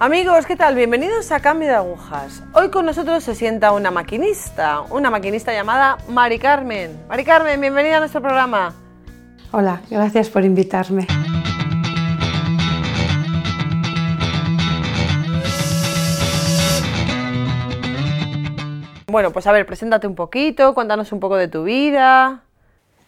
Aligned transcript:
Amigos, 0.00 0.46
¿qué 0.46 0.54
tal? 0.54 0.76
Bienvenidos 0.76 1.32
a 1.32 1.40
Cambio 1.40 1.66
de 1.66 1.74
Agujas. 1.74 2.44
Hoy 2.52 2.70
con 2.70 2.86
nosotros 2.86 3.24
se 3.24 3.34
sienta 3.34 3.72
una 3.72 3.90
maquinista, 3.90 4.82
una 4.90 5.10
maquinista 5.10 5.52
llamada 5.52 5.98
Mari 6.08 6.38
Carmen. 6.38 6.96
Mari 7.08 7.24
Carmen, 7.24 7.60
bienvenida 7.60 7.96
a 7.96 7.98
nuestro 7.98 8.20
programa. 8.20 8.76
Hola, 9.50 9.80
gracias 9.90 10.30
por 10.30 10.44
invitarme. 10.44 11.04
Bueno, 19.08 19.32
pues 19.32 19.48
a 19.48 19.52
ver, 19.52 19.66
preséntate 19.66 20.06
un 20.06 20.14
poquito, 20.14 20.74
cuéntanos 20.74 21.10
un 21.10 21.18
poco 21.18 21.34
de 21.34 21.48
tu 21.48 21.64
vida. 21.64 22.44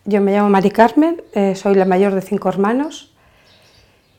Yo 0.06 0.20
me 0.20 0.32
llamo 0.32 0.50
Mari 0.50 0.72
Carmen, 0.72 1.22
eh, 1.34 1.54
soy 1.54 1.76
la 1.76 1.84
mayor 1.84 2.16
de 2.16 2.22
cinco 2.22 2.48
hermanos 2.48 3.14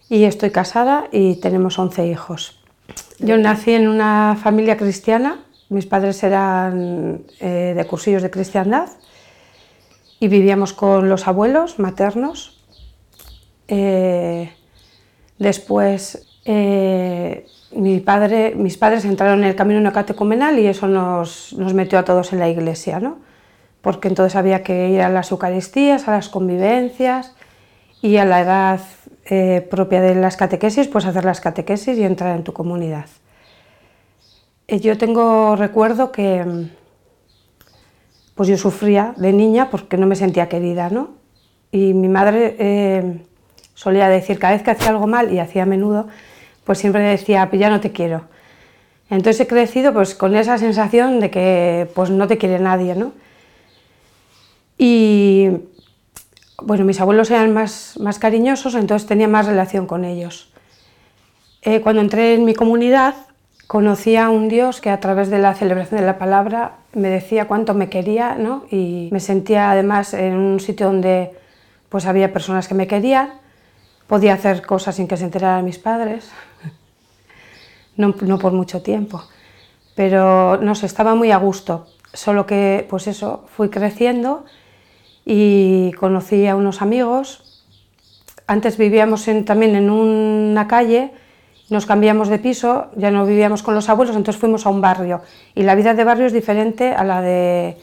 y 0.07 0.23
estoy 0.23 0.51
casada 0.51 1.09
y 1.11 1.35
tenemos 1.41 1.77
11 1.77 2.07
hijos. 2.07 2.60
Yo 3.19 3.37
nací 3.37 3.73
en 3.73 3.87
una 3.87 4.37
familia 4.41 4.77
cristiana, 4.77 5.43
mis 5.69 5.85
padres 5.85 6.21
eran 6.23 7.23
eh, 7.39 7.73
de 7.75 7.85
cursillos 7.85 8.21
de 8.21 8.29
cristiandad 8.29 8.89
y 10.19 10.27
vivíamos 10.27 10.73
con 10.73 11.07
los 11.07 11.27
abuelos 11.27 11.79
maternos. 11.79 12.61
Eh, 13.67 14.51
después 15.39 16.27
eh, 16.45 17.45
mi 17.71 17.99
padre, 17.99 18.53
mis 18.55 18.77
padres 18.77 19.05
entraron 19.05 19.39
en 19.39 19.49
el 19.49 19.55
camino 19.55 19.79
neocatecumenal 19.79 20.59
y 20.59 20.67
eso 20.67 20.87
nos, 20.87 21.53
nos, 21.53 21.73
metió 21.73 21.99
a 21.99 22.03
todos 22.03 22.33
en 22.33 22.39
la 22.39 22.49
iglesia, 22.49 22.99
¿no? 22.99 23.20
porque 23.81 24.07
entonces 24.07 24.35
había 24.35 24.63
que 24.63 24.89
ir 24.89 25.01
a 25.01 25.09
las 25.09 25.31
Eucaristías, 25.31 26.07
a 26.07 26.11
las 26.11 26.29
convivencias 26.29 27.33
y 28.01 28.17
a 28.17 28.26
la 28.26 28.41
edad 28.41 28.81
eh, 29.25 29.67
propia 29.69 30.01
de 30.01 30.15
las 30.15 30.37
catequesis, 30.37 30.87
pues 30.87 31.05
hacer 31.05 31.25
las 31.25 31.41
catequesis 31.41 31.97
y 31.97 32.03
entrar 32.03 32.35
en 32.35 32.43
tu 32.43 32.53
comunidad. 32.53 33.05
Eh, 34.67 34.79
yo 34.79 34.97
tengo 34.97 35.55
recuerdo 35.55 36.11
que 36.11 36.69
pues 38.35 38.49
yo 38.49 38.57
sufría 38.57 39.13
de 39.17 39.33
niña 39.33 39.69
porque 39.69 39.97
no 39.97 40.07
me 40.07 40.15
sentía 40.15 40.49
querida, 40.49 40.89
¿no? 40.89 41.09
Y 41.71 41.93
mi 41.93 42.07
madre 42.07 42.55
eh, 42.57 43.21
solía 43.73 44.09
decir, 44.09 44.39
cada 44.39 44.53
vez 44.53 44.63
que 44.63 44.71
hacía 44.71 44.89
algo 44.89 45.07
mal, 45.07 45.31
y 45.31 45.39
hacía 45.39 45.63
a 45.63 45.65
menudo, 45.65 46.07
pues 46.63 46.79
siempre 46.79 47.03
decía, 47.03 47.49
pues 47.49 47.59
ya 47.59 47.69
no 47.69 47.79
te 47.81 47.91
quiero. 47.91 48.23
Entonces 49.09 49.41
he 49.41 49.47
crecido 49.47 49.93
pues 49.93 50.15
con 50.15 50.35
esa 50.35 50.57
sensación 50.57 51.19
de 51.19 51.29
que 51.29 51.89
pues 51.93 52.09
no 52.09 52.27
te 52.27 52.37
quiere 52.37 52.59
nadie, 52.59 52.95
¿no? 52.95 53.11
Y 54.77 55.49
bueno, 56.62 56.85
mis 56.85 56.99
abuelos 56.99 57.31
eran 57.31 57.54
más, 57.54 57.98
más 57.99 58.20
cariñosos, 58.20 58.76
entonces 58.76 59.07
tenía 59.07 59.27
más 59.27 59.45
relación 59.45 59.87
con 59.87 60.05
ellos. 60.05 60.51
Eh, 61.62 61.81
cuando 61.81 62.01
entré 62.01 62.34
en 62.35 62.45
mi 62.45 62.54
comunidad, 62.54 63.15
conocí 63.67 64.16
a 64.16 64.29
un 64.29 64.50
Dios 64.50 64.81
que 64.81 64.89
a 64.89 65.00
través 65.00 65.29
de 65.29 65.39
la 65.39 65.53
celebración 65.53 66.00
de 66.00 66.06
la 66.06 66.17
palabra 66.17 66.78
me 66.94 67.09
decía 67.09 67.47
cuánto 67.47 67.73
me 67.73 67.89
quería, 67.89 68.35
¿no? 68.35 68.66
Y 68.69 69.09
me 69.12 69.19
sentía 69.19 69.72
además 69.72 70.13
en 70.13 70.35
un 70.35 70.59
sitio 70.59 70.88
donde 70.88 71.31
pues 71.89 72.06
había 72.06 72.34
personas 72.34 72.67
que 72.67 72.73
me 72.73 72.88
querían, 72.88 73.34
podía 74.07 74.34
hacer 74.34 74.66
cosas 74.66 74.95
sin 74.95 75.07
que 75.07 75.17
se 75.17 75.23
enteraran 75.23 75.63
mis 75.63 75.78
padres, 75.78 76.31
no, 77.95 78.16
no 78.22 78.39
por 78.39 78.53
mucho 78.53 78.81
tiempo, 78.81 79.23
pero 79.95 80.57
no 80.57 80.75
sé, 80.75 80.85
estaba 80.85 81.16
muy 81.16 81.31
a 81.31 81.38
gusto, 81.38 81.88
solo 82.13 82.45
que 82.45 82.85
pues 82.89 83.07
eso, 83.07 83.45
fui 83.56 83.69
creciendo 83.69 84.45
y 85.25 85.91
conocí 85.94 86.47
a 86.47 86.55
unos 86.55 86.81
amigos. 86.81 87.63
Antes 88.47 88.77
vivíamos 88.77 89.27
también 89.45 89.75
en 89.75 89.89
una 89.89 90.67
calle, 90.67 91.11
nos 91.69 91.85
cambiamos 91.85 92.27
de 92.27 92.39
piso, 92.39 92.87
ya 92.97 93.11
no 93.11 93.25
vivíamos 93.25 93.63
con 93.63 93.75
los 93.75 93.87
abuelos, 93.87 94.15
entonces 94.15 94.39
fuimos 94.39 94.65
a 94.65 94.69
un 94.69 94.81
barrio. 94.81 95.21
Y 95.55 95.63
la 95.63 95.75
vida 95.75 95.93
de 95.93 96.03
barrio 96.03 96.25
es 96.25 96.33
diferente 96.33 96.93
a 96.93 97.03
la 97.03 97.21
de 97.21 97.77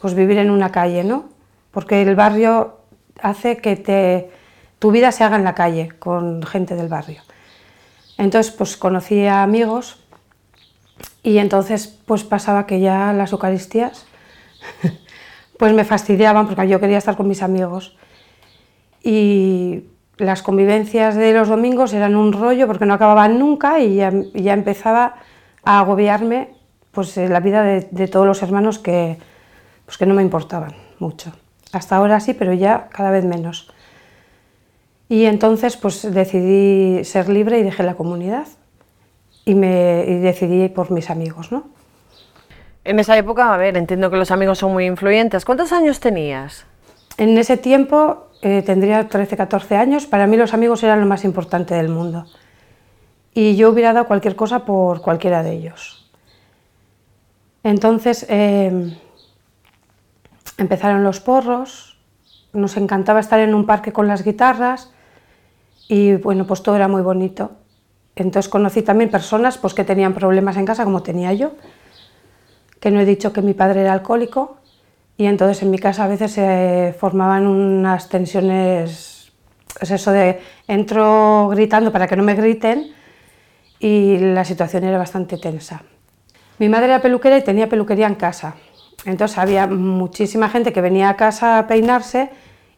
pues, 0.00 0.14
vivir 0.14 0.38
en 0.38 0.50
una 0.50 0.72
calle, 0.72 1.04
¿no? 1.04 1.26
Porque 1.70 2.02
el 2.02 2.16
barrio 2.16 2.78
hace 3.22 3.58
que 3.58 3.76
te, 3.76 4.30
tu 4.78 4.90
vida 4.90 5.12
se 5.12 5.22
haga 5.24 5.36
en 5.36 5.44
la 5.44 5.54
calle, 5.54 5.90
con 5.98 6.42
gente 6.42 6.74
del 6.74 6.88
barrio. 6.88 7.22
Entonces, 8.16 8.52
pues 8.52 8.76
conocí 8.76 9.26
a 9.26 9.44
amigos 9.44 9.98
y 11.22 11.38
entonces 11.38 11.86
pues 11.86 12.24
pasaba 12.24 12.66
que 12.66 12.80
ya 12.80 13.12
las 13.12 13.32
Eucaristías 13.32 14.06
pues 15.58 15.72
me 15.74 15.84
fastidiaban 15.84 16.46
porque 16.46 16.68
yo 16.68 16.80
quería 16.80 16.98
estar 16.98 17.16
con 17.16 17.28
mis 17.28 17.42
amigos. 17.42 17.96
Y 19.02 19.84
las 20.16 20.42
convivencias 20.42 21.16
de 21.16 21.32
los 21.32 21.48
domingos 21.48 21.92
eran 21.92 22.16
un 22.16 22.32
rollo 22.32 22.66
porque 22.66 22.86
no 22.86 22.94
acababan 22.94 23.38
nunca 23.38 23.80
y 23.80 23.96
ya, 23.96 24.52
empezaba 24.52 25.16
a 25.64 25.80
agobiarme 25.80 26.54
pues, 26.92 27.16
la 27.16 27.40
vida 27.40 27.62
de, 27.62 27.88
de, 27.90 28.08
todos 28.08 28.26
los 28.26 28.42
hermanos 28.42 28.78
que, 28.78 29.18
pues, 29.84 29.98
que 29.98 30.06
no 30.06 30.14
me 30.14 30.22
importaban 30.22 30.74
mucho. 30.98 31.32
Hasta 31.72 31.96
ahora 31.96 32.20
sí, 32.20 32.34
pero 32.34 32.54
ya 32.54 32.88
cada 32.90 33.10
vez 33.10 33.24
menos. 33.24 33.72
Y 35.08 35.24
entonces 35.24 35.76
pues 35.76 36.02
decidí 36.12 37.04
ser 37.04 37.28
libre 37.28 37.58
y 37.58 37.62
dejé 37.62 37.82
la 37.82 37.94
comunidad 37.94 38.46
y, 39.44 39.54
me, 39.54 40.04
y 40.06 40.18
decidí 40.18 40.68
por 40.68 40.90
mis 40.90 41.08
amigos, 41.08 41.50
¿no? 41.50 41.64
En 42.88 42.98
esa 42.98 43.18
época, 43.18 43.52
a 43.52 43.58
ver, 43.58 43.76
entiendo 43.76 44.10
que 44.10 44.16
los 44.16 44.30
amigos 44.30 44.56
son 44.56 44.72
muy 44.72 44.86
influyentes. 44.86 45.44
¿Cuántos 45.44 45.72
años 45.72 46.00
tenías? 46.00 46.64
En 47.18 47.36
ese 47.36 47.58
tiempo 47.58 48.28
eh, 48.40 48.62
tendría 48.62 49.06
13, 49.10 49.36
14 49.36 49.76
años. 49.76 50.06
Para 50.06 50.26
mí 50.26 50.38
los 50.38 50.54
amigos 50.54 50.82
eran 50.82 50.98
lo 50.98 51.04
más 51.04 51.22
importante 51.26 51.74
del 51.74 51.90
mundo. 51.90 52.24
Y 53.34 53.56
yo 53.56 53.68
hubiera 53.68 53.92
dado 53.92 54.06
cualquier 54.06 54.36
cosa 54.36 54.60
por 54.64 55.02
cualquiera 55.02 55.42
de 55.42 55.52
ellos. 55.52 56.10
Entonces 57.62 58.24
eh, 58.30 58.96
empezaron 60.56 61.04
los 61.04 61.20
porros, 61.20 61.98
nos 62.54 62.78
encantaba 62.78 63.20
estar 63.20 63.38
en 63.38 63.54
un 63.54 63.66
parque 63.66 63.92
con 63.92 64.08
las 64.08 64.24
guitarras 64.24 64.90
y 65.88 66.14
bueno, 66.14 66.46
pues 66.46 66.62
todo 66.62 66.76
era 66.76 66.88
muy 66.88 67.02
bonito. 67.02 67.52
Entonces 68.16 68.48
conocí 68.48 68.80
también 68.80 69.10
personas 69.10 69.58
pues, 69.58 69.74
que 69.74 69.84
tenían 69.84 70.14
problemas 70.14 70.56
en 70.56 70.64
casa 70.64 70.84
como 70.84 71.02
tenía 71.02 71.34
yo 71.34 71.52
que 72.80 72.90
no 72.90 73.00
he 73.00 73.04
dicho 73.04 73.32
que 73.32 73.42
mi 73.42 73.54
padre 73.54 73.82
era 73.82 73.92
alcohólico 73.92 74.58
y 75.16 75.26
entonces 75.26 75.62
en 75.62 75.70
mi 75.70 75.78
casa 75.78 76.04
a 76.04 76.08
veces 76.08 76.32
se 76.32 76.94
formaban 76.98 77.46
unas 77.46 78.08
tensiones, 78.08 79.32
es 79.80 79.90
eso 79.90 80.12
de 80.12 80.40
entro 80.66 81.48
gritando 81.50 81.92
para 81.92 82.06
que 82.06 82.16
no 82.16 82.22
me 82.22 82.34
griten 82.34 82.92
y 83.80 84.18
la 84.18 84.44
situación 84.44 84.84
era 84.84 84.98
bastante 84.98 85.38
tensa. 85.38 85.82
Mi 86.58 86.68
madre 86.68 86.86
era 86.86 87.00
peluquera 87.00 87.36
y 87.38 87.42
tenía 87.42 87.68
peluquería 87.68 88.06
en 88.06 88.16
casa, 88.16 88.54
entonces 89.04 89.38
había 89.38 89.66
muchísima 89.66 90.48
gente 90.48 90.72
que 90.72 90.80
venía 90.80 91.08
a 91.08 91.16
casa 91.16 91.58
a 91.58 91.66
peinarse 91.66 92.30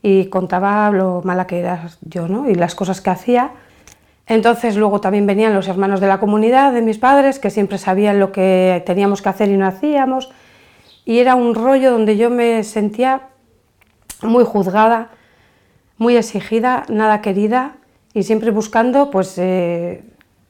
y 0.02 0.26
contaba 0.26 0.90
lo 0.90 1.22
mala 1.24 1.46
que 1.46 1.60
era 1.60 1.90
yo 2.02 2.28
¿no? 2.28 2.48
y 2.48 2.54
las 2.54 2.74
cosas 2.74 3.00
que 3.00 3.10
hacía 3.10 3.52
entonces 4.26 4.76
luego 4.76 5.00
también 5.00 5.26
venían 5.26 5.54
los 5.54 5.68
hermanos 5.68 6.00
de 6.00 6.06
la 6.06 6.20
comunidad 6.20 6.72
de 6.72 6.82
mis 6.82 6.98
padres, 6.98 7.38
que 7.38 7.50
siempre 7.50 7.78
sabían 7.78 8.20
lo 8.20 8.32
que 8.32 8.82
teníamos 8.86 9.22
que 9.22 9.28
hacer 9.28 9.48
y 9.48 9.56
no 9.56 9.66
hacíamos. 9.66 10.30
Y 11.04 11.18
era 11.18 11.34
un 11.34 11.54
rollo 11.54 11.90
donde 11.90 12.16
yo 12.16 12.30
me 12.30 12.62
sentía 12.62 13.28
muy 14.22 14.44
juzgada, 14.44 15.10
muy 15.98 16.16
exigida, 16.16 16.84
nada 16.88 17.20
querida 17.20 17.76
y 18.14 18.22
siempre 18.22 18.50
buscando 18.50 19.10
pues, 19.10 19.36
eh, 19.38 20.04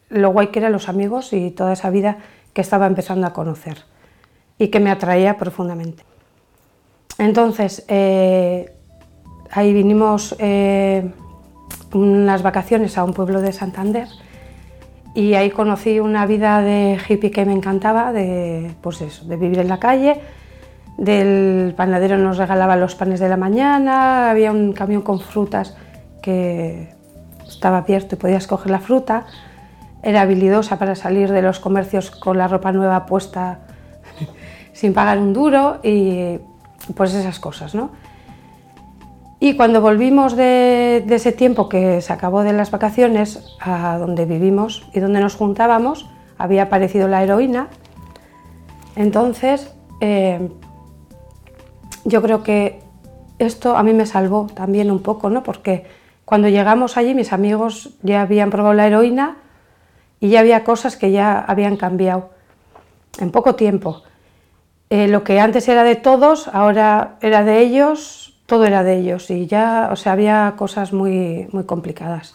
lo 0.09 0.31
guay 0.31 0.49
que 0.49 0.59
eran 0.59 0.73
los 0.73 0.89
amigos 0.89 1.33
y 1.33 1.51
toda 1.51 1.73
esa 1.73 1.91
vida 1.91 2.19
que 2.53 2.61
estaba 2.61 2.87
empezando 2.87 3.27
a 3.27 3.33
conocer 3.33 3.85
y 4.59 4.69
que 4.69 4.81
me 4.81 4.91
atraía 4.91 5.39
profundamente. 5.39 6.05
Entonces, 7.19 7.85
eh, 7.89 8.73
ahí 9.51 9.73
vinimos 9.73 10.35
eh, 10.39 11.11
unas 11.93 12.43
vacaciones 12.43 12.99
a 12.99 13.05
un 13.05 13.13
pueblo 13.13 13.41
de 13.41 13.53
Santander 13.53 14.09
y 15.15 15.35
ahí 15.35 15.51
conocí 15.51 16.01
una 16.01 16.27
vida 16.27 16.61
de 16.61 16.99
hippie 17.09 17.31
que 17.31 17.45
me 17.45 17.53
encantaba, 17.53 18.13
de, 18.13 18.75
pues 18.81 19.01
eso, 19.01 19.25
de 19.25 19.37
vivir 19.37 19.59
en 19.59 19.69
la 19.69 19.79
calle, 19.79 20.21
del 20.97 21.75
panadero 21.77 22.19
nos 22.19 22.37
regalaba 22.37 22.77
los 22.77 22.95
panes 22.95 23.21
de 23.21 23.29
la 23.29 23.37
mañana, 23.37 24.31
había 24.31 24.53
un 24.53 24.73
camión 24.73 25.03
con 25.03 25.19
frutas 25.19 25.77
que 26.23 26.95
estaba 27.49 27.79
abierto 27.79 28.15
y 28.15 28.19
podías 28.19 28.47
coger 28.47 28.71
la 28.71 28.81
fruta, 28.81 29.27
era 30.03 30.23
habilidosa 30.23 30.79
para 30.79 30.95
salir 30.95 31.33
de 31.33 31.43
los 31.43 31.59
comercios 31.59 32.11
con 32.11 32.39
la 32.39 32.49
ropa 32.49 32.73
nueva 32.73 33.07
puesta 33.07 33.61
sin 34.73 34.95
pagar 34.95 35.19
un 35.19 35.33
duro 35.33 35.81
y 35.83 36.39
pues 36.95 37.15
esas 37.15 37.41
cosas, 37.41 37.75
¿no? 37.75 37.91
Y 39.43 39.57
cuando 39.57 39.81
volvimos 39.81 40.37
de, 40.37 41.03
ese 41.09 41.33
tiempo 41.33 41.71
que 41.71 42.03
se 42.03 42.13
acabó 42.13 42.43
de 42.43 42.53
las 42.53 42.71
vacaciones 42.71 43.57
a 43.59 43.97
donde 43.97 44.27
vivimos 44.27 44.87
y 44.93 45.01
donde 45.01 45.21
nos 45.21 45.35
juntábamos, 45.35 46.07
había 46.37 46.65
aparecido 46.65 47.09
la 47.09 47.23
heroína. 47.23 47.69
Entonces, 48.97 49.73
eh, 50.03 50.51
yo 52.05 52.21
creo 52.21 52.43
que 52.43 52.83
esto 53.39 53.79
a 53.79 53.83
mí 53.83 53.95
me 53.95 54.05
salvó 54.05 54.47
también 54.55 54.91
un 54.91 55.01
poco, 55.01 55.31
¿no? 55.31 55.43
Porque 55.43 55.87
cuando 56.27 56.49
llegamos 56.49 56.99
allí 56.99 57.15
mis 57.15 57.33
amigos 57.33 57.95
ya 58.03 58.21
habían 58.21 58.51
probado 58.51 58.75
la 58.75 58.87
heroína 58.87 59.39
y 60.21 60.29
ya 60.29 60.41
había 60.41 60.65
cosas 60.65 60.97
que 60.97 61.13
ya 61.13 61.41
habían 61.41 61.79
cambiado 61.79 62.29
en 63.19 63.31
poco 63.31 63.55
tiempo. 63.55 64.03
Eh, 64.91 65.09
lo 65.09 65.25
que 65.25 65.41
antes 65.41 65.67
era 65.67 65.83
de 65.83 65.97
todos, 65.97 66.49
ahora 66.49 67.17
era 67.23 67.43
de 67.43 67.61
ellos, 67.61 68.30
todo 68.51 68.65
era 68.65 68.83
de 68.83 68.99
ellos 68.99 69.31
y 69.31 69.47
ya, 69.47 69.91
o 69.93 69.97
sea, 69.97 70.11
había 70.11 70.55
cosas 70.57 70.93
muy, 70.93 71.47
muy 71.53 71.63
complicadas 71.63 72.35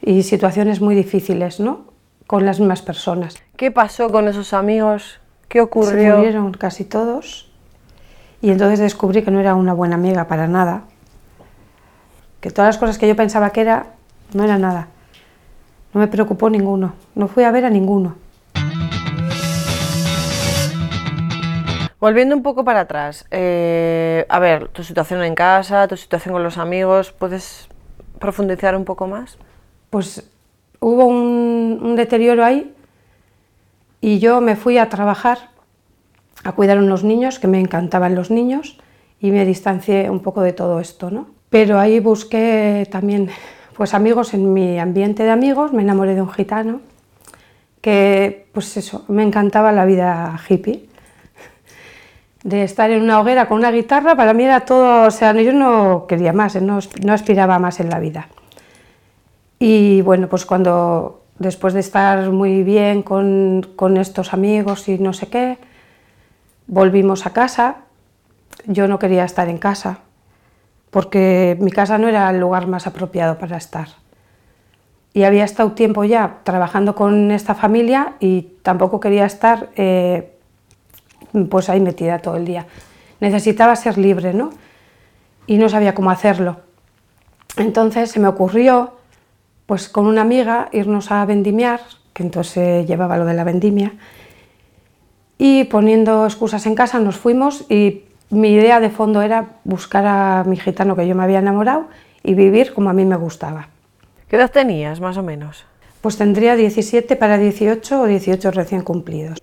y 0.00 0.22
situaciones 0.22 0.80
muy 0.80 0.94
difíciles, 0.94 1.60
¿no? 1.60 1.84
Con 2.26 2.46
las 2.46 2.60
mismas 2.60 2.80
personas. 2.80 3.36
¿Qué 3.54 3.70
pasó 3.70 4.10
con 4.10 4.26
esos 4.26 4.54
amigos? 4.54 5.20
¿Qué 5.48 5.60
ocurrió? 5.60 6.12
Se 6.12 6.16
murieron 6.16 6.52
casi 6.52 6.86
todos 6.86 7.52
y 8.40 8.48
entonces 8.52 8.78
descubrí 8.78 9.20
que 9.20 9.30
no 9.30 9.38
era 9.38 9.54
una 9.54 9.74
buena 9.74 9.96
amiga 9.96 10.28
para 10.28 10.48
nada, 10.48 10.84
que 12.40 12.50
todas 12.50 12.70
las 12.70 12.78
cosas 12.78 12.96
que 12.96 13.06
yo 13.06 13.14
pensaba 13.14 13.50
que 13.50 13.60
era, 13.60 13.96
no 14.32 14.44
era 14.44 14.56
nada. 14.56 14.88
No 15.92 16.00
me 16.00 16.08
preocupó 16.08 16.48
ninguno, 16.48 16.94
no 17.14 17.28
fui 17.28 17.44
a 17.44 17.50
ver 17.50 17.66
a 17.66 17.70
ninguno. 17.70 18.14
Volviendo 22.00 22.36
un 22.36 22.44
poco 22.44 22.64
para 22.64 22.80
atrás, 22.80 23.26
eh, 23.32 24.24
a 24.28 24.38
ver, 24.38 24.68
tu 24.68 24.84
situación 24.84 25.24
en 25.24 25.34
casa, 25.34 25.88
tu 25.88 25.96
situación 25.96 26.32
con 26.32 26.44
los 26.44 26.56
amigos, 26.56 27.10
¿puedes 27.10 27.66
profundizar 28.20 28.76
un 28.76 28.84
poco 28.84 29.08
más? 29.08 29.36
Pues 29.90 30.30
hubo 30.78 31.06
un, 31.06 31.96
deterioro 31.96 32.44
ahí 32.44 32.72
y 34.00 34.20
yo 34.20 34.40
me 34.40 34.54
fui 34.54 34.78
a 34.78 34.88
trabajar, 34.88 35.50
a 36.44 36.52
cuidar 36.52 36.78
a 36.78 36.82
unos 36.82 37.02
niños, 37.02 37.40
que 37.40 37.48
me 37.48 37.58
encantaban 37.58 38.14
los 38.14 38.30
niños, 38.30 38.78
y 39.20 39.32
me 39.32 39.44
distancié 39.44 40.08
un 40.08 40.20
poco 40.20 40.42
de 40.42 40.52
todo 40.52 40.78
esto, 40.78 41.10
¿no? 41.10 41.26
Pero 41.50 41.80
ahí 41.80 41.98
busqué 41.98 42.86
también 42.92 43.28
pues 43.76 43.92
amigos 43.92 44.34
en 44.34 44.52
mi 44.52 44.78
ambiente 44.78 45.24
de 45.24 45.30
amigos, 45.30 45.72
me 45.72 45.82
enamoré 45.82 46.14
de 46.14 46.22
un 46.22 46.30
gitano, 46.30 46.80
que 47.80 48.46
pues 48.52 48.76
eso, 48.76 49.04
me 49.08 49.24
encantaba 49.24 49.72
la 49.72 49.84
vida 49.84 50.38
hippie 50.48 50.88
de 52.42 52.62
estar 52.62 52.90
en 52.90 53.02
una 53.02 53.20
hoguera 53.20 53.48
con 53.48 53.58
una 53.58 53.70
guitarra, 53.70 54.16
para 54.16 54.32
mí 54.32 54.44
era 54.44 54.60
todo, 54.60 55.06
o 55.06 55.10
sea, 55.10 55.32
yo 55.32 55.52
no 55.52 56.06
quería 56.06 56.32
más, 56.32 56.56
¿eh? 56.56 56.60
no, 56.60 56.78
no 57.04 57.12
aspiraba 57.12 57.58
más 57.58 57.80
en 57.80 57.90
la 57.90 57.98
vida. 57.98 58.28
Y 59.58 60.02
bueno, 60.02 60.28
pues 60.28 60.46
cuando 60.46 61.22
después 61.38 61.74
de 61.74 61.80
estar 61.80 62.30
muy 62.30 62.62
bien 62.62 63.02
con, 63.02 63.66
con, 63.76 63.96
estos 63.96 64.32
amigos 64.32 64.88
y 64.88 64.98
no 64.98 65.12
sé 65.12 65.28
qué, 65.28 65.58
volvimos 66.66 67.26
a 67.26 67.32
casa. 67.32 67.76
Yo 68.66 68.88
no 68.88 68.98
quería 68.98 69.24
estar 69.24 69.48
en 69.48 69.58
casa, 69.58 70.00
porque 70.90 71.56
mi 71.60 71.70
casa 71.70 71.98
no 71.98 72.08
era 72.08 72.28
el 72.30 72.38
lugar 72.38 72.66
más 72.66 72.86
apropiado 72.86 73.38
para 73.38 73.56
estar. 73.56 73.88
Y 75.14 75.24
había 75.24 75.44
estado 75.44 75.72
tiempo 75.72 76.04
ya 76.04 76.38
trabajando 76.44 76.94
con 76.94 77.30
esta 77.30 77.54
familia 77.54 78.14
y 78.20 78.52
tampoco 78.62 79.00
quería 79.00 79.24
estar 79.24 79.70
eh, 79.76 80.37
pues 81.50 81.68
ahí 81.68 81.80
metida 81.80 82.18
todo 82.18 82.36
el 82.36 82.44
día. 82.44 82.66
Necesitaba 83.20 83.74
ser 83.76 83.98
libre, 83.98 84.34
¿no? 84.34 84.50
Y 85.46 85.58
no 85.58 85.68
sabía 85.68 85.94
cómo 85.94 86.10
hacerlo. 86.10 86.60
Entonces 87.56 88.10
se 88.10 88.20
me 88.20 88.28
ocurrió, 88.28 88.92
pues 89.66 89.88
con 89.88 90.06
una 90.06 90.22
amiga, 90.22 90.68
irnos 90.72 91.10
a 91.10 91.24
vendimiar, 91.24 91.80
que 92.12 92.22
entonces 92.22 92.86
llevaba 92.86 93.16
lo 93.16 93.24
de 93.24 93.34
la 93.34 93.44
vendimia, 93.44 93.92
y 95.38 95.64
poniendo 95.64 96.26
excusas 96.26 96.66
en 96.66 96.74
casa 96.74 96.98
nos 96.98 97.16
fuimos 97.16 97.64
y 97.70 98.02
mi 98.30 98.50
idea 98.50 98.80
de 98.80 98.90
fondo 98.90 99.22
era 99.22 99.46
buscar 99.64 100.04
a 100.06 100.44
mi 100.44 100.56
gitano 100.56 100.96
que 100.96 101.06
yo 101.06 101.14
me 101.14 101.22
había 101.22 101.38
enamorado 101.38 101.86
y 102.22 102.34
vivir 102.34 102.74
como 102.74 102.90
a 102.90 102.92
mí 102.92 103.04
me 103.04 103.16
gustaba. 103.16 103.68
¿Qué 104.28 104.36
edad 104.36 104.50
tenías, 104.50 105.00
más 105.00 105.16
o 105.16 105.22
menos? 105.22 105.64
Pues 106.02 106.18
tendría 106.18 106.54
17 106.54 107.16
para 107.16 107.38
18 107.38 108.02
o 108.02 108.06
18 108.06 108.50
recién 108.50 108.82
cumplidos. 108.82 109.38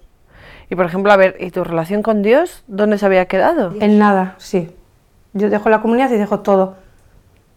Y 0.69 0.75
por 0.75 0.85
ejemplo, 0.85 1.11
a 1.11 1.17
ver, 1.17 1.37
¿y 1.39 1.51
tu 1.51 1.63
relación 1.63 2.01
con 2.01 2.21
Dios 2.21 2.63
dónde 2.67 2.97
se 2.97 3.05
había 3.05 3.25
quedado? 3.27 3.73
En 3.79 3.99
nada, 3.99 4.35
sí. 4.37 4.71
Yo 5.33 5.49
dejo 5.49 5.69
la 5.69 5.81
comunidad 5.81 6.11
y 6.11 6.17
dejo 6.17 6.39
todo, 6.39 6.75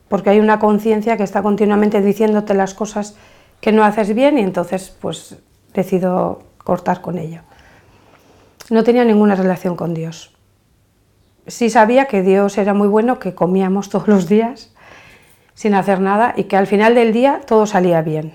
porque 0.08 0.30
hay 0.30 0.40
una 0.40 0.58
conciencia 0.58 1.16
que 1.16 1.22
está 1.22 1.42
continuamente 1.42 2.00
diciéndote 2.00 2.54
las 2.54 2.74
cosas 2.74 3.16
que 3.60 3.72
no 3.72 3.84
haces 3.84 4.14
bien 4.14 4.38
y 4.38 4.42
entonces 4.42 4.96
pues 5.00 5.36
decido 5.74 6.42
cortar 6.64 7.00
con 7.00 7.18
ello. 7.18 7.40
No 8.70 8.84
tenía 8.84 9.04
ninguna 9.04 9.34
relación 9.34 9.76
con 9.76 9.94
Dios. 9.94 10.34
Sí 11.46 11.70
sabía 11.70 12.06
que 12.06 12.22
Dios 12.22 12.58
era 12.58 12.74
muy 12.74 12.88
bueno, 12.88 13.18
que 13.18 13.34
comíamos 13.34 13.88
todos 13.90 14.08
los 14.08 14.28
días 14.28 14.74
sin 15.54 15.74
hacer 15.74 16.00
nada 16.00 16.34
y 16.36 16.44
que 16.44 16.56
al 16.56 16.66
final 16.66 16.94
del 16.94 17.12
día 17.12 17.40
todo 17.46 17.66
salía 17.66 18.02
bien. 18.02 18.34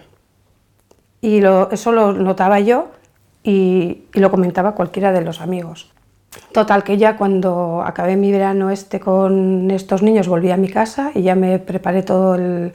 Y 1.21 1.41
eso 1.71 1.93
lo 1.93 2.11
notaba 2.11 2.59
yo 2.59 2.89
y, 3.43 4.03
y, 4.13 4.19
lo 4.19 4.31
comentaba 4.31 4.73
cualquiera 4.73 5.11
de 5.11 5.21
los 5.21 5.41
amigos. 5.41 5.91
Total, 6.51 6.83
que 6.83 6.97
ya 6.97 7.17
cuando 7.17 7.83
acabé 7.85 8.15
mi 8.15 8.31
verano 8.31 8.69
este 8.69 8.99
con 8.99 9.69
estos 9.69 10.01
niños 10.01 10.27
volví 10.27 10.49
a 10.51 10.57
mi 10.57 10.69
casa 10.69 11.11
y 11.13 11.21
ya 11.21 11.35
me 11.35 11.59
preparé 11.59 12.03
todo 12.03 12.35
el, 12.35 12.73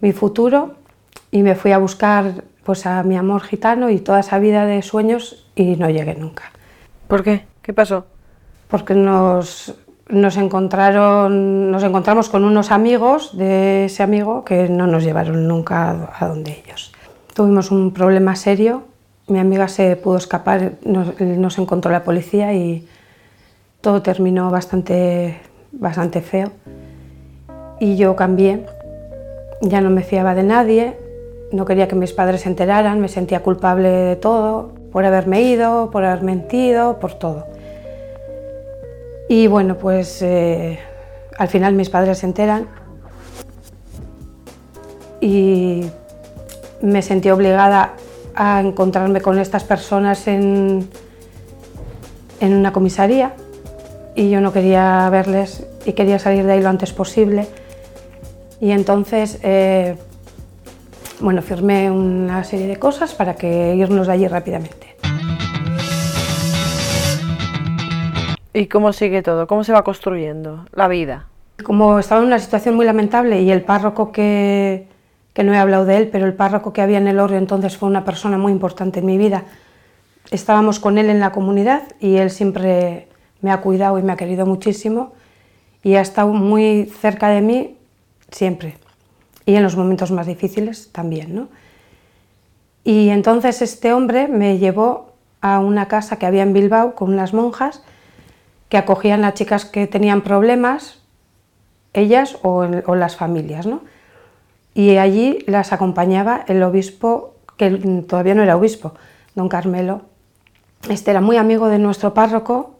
mi 0.00 0.12
futuro 0.12 0.74
y 1.30 1.42
me 1.42 1.54
fui 1.54 1.72
a 1.72 1.78
buscar 1.78 2.44
pues 2.64 2.86
a 2.86 3.02
mi 3.02 3.16
amor 3.16 3.42
gitano 3.42 3.90
y 3.90 3.98
toda 3.98 4.20
esa 4.20 4.38
vida 4.38 4.66
de 4.66 4.82
sueños 4.82 5.46
y 5.54 5.76
no 5.76 5.88
llegué 5.90 6.14
nunca. 6.14 6.52
¿Por 7.08 7.22
qué? 7.22 7.46
¿Qué 7.62 7.72
pasó? 7.72 8.06
Porque 8.68 8.94
nos, 8.94 9.74
nos, 10.08 10.36
encontraron, 10.36 11.70
nos 11.70 11.82
encontramos 11.82 12.28
con 12.28 12.44
unos 12.44 12.70
amigos 12.70 13.36
de 13.36 13.86
ese 13.86 14.02
amigo 14.02 14.44
que 14.44 14.68
no 14.68 14.86
nos 14.86 15.04
llevaron 15.04 15.46
nunca 15.48 16.10
a 16.18 16.26
donde 16.26 16.62
ellos. 16.64 16.92
Tuvimos 17.34 17.70
un 17.70 17.92
problema 17.92 18.36
serio 18.36 18.84
mi 19.26 19.38
amiga 19.38 19.68
se 19.68 19.96
pudo 19.96 20.16
escapar, 20.16 20.72
nos, 20.84 21.18
nos, 21.20 21.58
encontró 21.58 21.90
la 21.90 22.04
policía 22.04 22.52
y 22.52 22.86
todo 23.80 24.02
terminó 24.02 24.50
bastante, 24.50 25.40
bastante 25.72 26.20
feo. 26.20 26.50
Y 27.80 27.96
yo 27.96 28.16
cambié, 28.16 28.66
ya 29.60 29.80
no 29.80 29.90
me 29.90 30.02
fiaba 30.02 30.34
de 30.34 30.42
nadie, 30.42 30.96
no 31.52 31.64
quería 31.64 31.88
que 31.88 31.94
mis 31.94 32.12
padres 32.12 32.42
se 32.42 32.48
enteraran, 32.48 33.00
me 33.00 33.08
sentía 33.08 33.40
culpable 33.40 33.88
de 33.88 34.16
todo, 34.16 34.72
por 34.92 35.04
haberme 35.04 35.42
ido, 35.42 35.90
por 35.90 36.04
haber 36.04 36.22
mentido, 36.22 36.98
por 37.00 37.14
todo. 37.14 37.46
Y 39.28 39.46
bueno, 39.46 39.76
pues 39.76 40.20
eh, 40.22 40.78
al 41.38 41.48
final 41.48 41.74
mis 41.74 41.88
padres 41.88 42.18
se 42.18 42.26
enteran 42.26 42.68
y 45.20 45.86
me 46.82 47.00
sentí 47.00 47.30
obligada 47.30 47.94
a 48.34 48.60
encontrarme 48.60 49.20
con 49.20 49.38
estas 49.38 49.64
personas 49.64 50.26
en, 50.26 50.88
en 52.40 52.54
una 52.54 52.72
comisaría 52.72 53.34
y 54.14 54.30
yo 54.30 54.40
no 54.40 54.52
quería 54.52 55.08
verles 55.10 55.66
y 55.84 55.92
quería 55.92 56.18
salir 56.18 56.44
de 56.44 56.52
ahí 56.52 56.62
lo 56.62 56.68
antes 56.68 56.92
posible. 56.92 57.48
Y 58.60 58.70
entonces, 58.70 59.40
eh, 59.42 59.96
bueno, 61.20 61.42
firmé 61.42 61.90
una 61.90 62.44
serie 62.44 62.66
de 62.66 62.76
cosas 62.76 63.14
para 63.14 63.34
que 63.34 63.74
irnos 63.74 64.06
de 64.06 64.12
allí 64.12 64.28
rápidamente. 64.28 64.96
¿Y 68.52 68.66
cómo 68.66 68.92
sigue 68.92 69.22
todo? 69.22 69.48
¿Cómo 69.48 69.64
se 69.64 69.72
va 69.72 69.82
construyendo 69.82 70.64
la 70.72 70.86
vida? 70.86 71.26
Como 71.64 71.98
estaba 71.98 72.20
en 72.20 72.28
una 72.28 72.38
situación 72.38 72.76
muy 72.76 72.86
lamentable 72.86 73.42
y 73.42 73.50
el 73.50 73.62
párroco 73.62 74.12
que, 74.12 74.86
que 75.34 75.44
no 75.44 75.52
he 75.52 75.58
hablado 75.58 75.84
de 75.84 75.96
él, 75.98 76.08
pero 76.08 76.26
el 76.26 76.32
párroco 76.32 76.72
que 76.72 76.80
había 76.80 76.98
en 76.98 77.08
el 77.08 77.18
Orrio 77.18 77.38
entonces 77.38 77.76
fue 77.76 77.88
una 77.88 78.04
persona 78.04 78.38
muy 78.38 78.52
importante 78.52 79.00
en 79.00 79.06
mi 79.06 79.18
vida. 79.18 79.44
Estábamos 80.30 80.78
con 80.78 80.96
él 80.96 81.10
en 81.10 81.20
la 81.20 81.32
comunidad 81.32 81.82
y 82.00 82.16
él 82.16 82.30
siempre 82.30 83.08
me 83.42 83.50
ha 83.50 83.60
cuidado 83.60 83.98
y 83.98 84.02
me 84.02 84.12
ha 84.12 84.16
querido 84.16 84.46
muchísimo 84.46 85.12
y 85.82 85.96
ha 85.96 86.00
estado 86.00 86.32
muy 86.32 86.86
cerca 86.86 87.28
de 87.28 87.42
mí 87.42 87.76
siempre 88.30 88.78
y 89.44 89.56
en 89.56 89.62
los 89.62 89.76
momentos 89.76 90.12
más 90.12 90.26
difíciles 90.26 90.90
también. 90.92 91.34
¿no? 91.34 91.48
Y 92.84 93.08
entonces 93.08 93.60
este 93.60 93.92
hombre 93.92 94.28
me 94.28 94.58
llevó 94.58 95.14
a 95.40 95.58
una 95.58 95.88
casa 95.88 96.16
que 96.16 96.26
había 96.26 96.42
en 96.42 96.52
Bilbao 96.52 96.94
con 96.94 97.12
unas 97.12 97.34
monjas 97.34 97.82
que 98.68 98.78
acogían 98.78 99.24
a 99.24 99.34
chicas 99.34 99.64
que 99.64 99.86
tenían 99.86 100.22
problemas, 100.22 101.00
ellas 101.92 102.38
o, 102.42 102.66
o 102.86 102.94
las 102.94 103.16
familias. 103.16 103.66
¿no? 103.66 103.82
Y 104.74 104.96
allí 104.96 105.38
las 105.46 105.72
acompañaba 105.72 106.44
el 106.48 106.62
obispo, 106.62 107.34
que 107.56 107.70
todavía 108.06 108.34
no 108.34 108.42
era 108.42 108.56
obispo, 108.56 108.94
don 109.34 109.48
Carmelo. 109.48 110.02
Este 110.90 111.12
era 111.12 111.20
muy 111.20 111.36
amigo 111.36 111.68
de 111.68 111.78
nuestro 111.78 112.12
párroco 112.12 112.74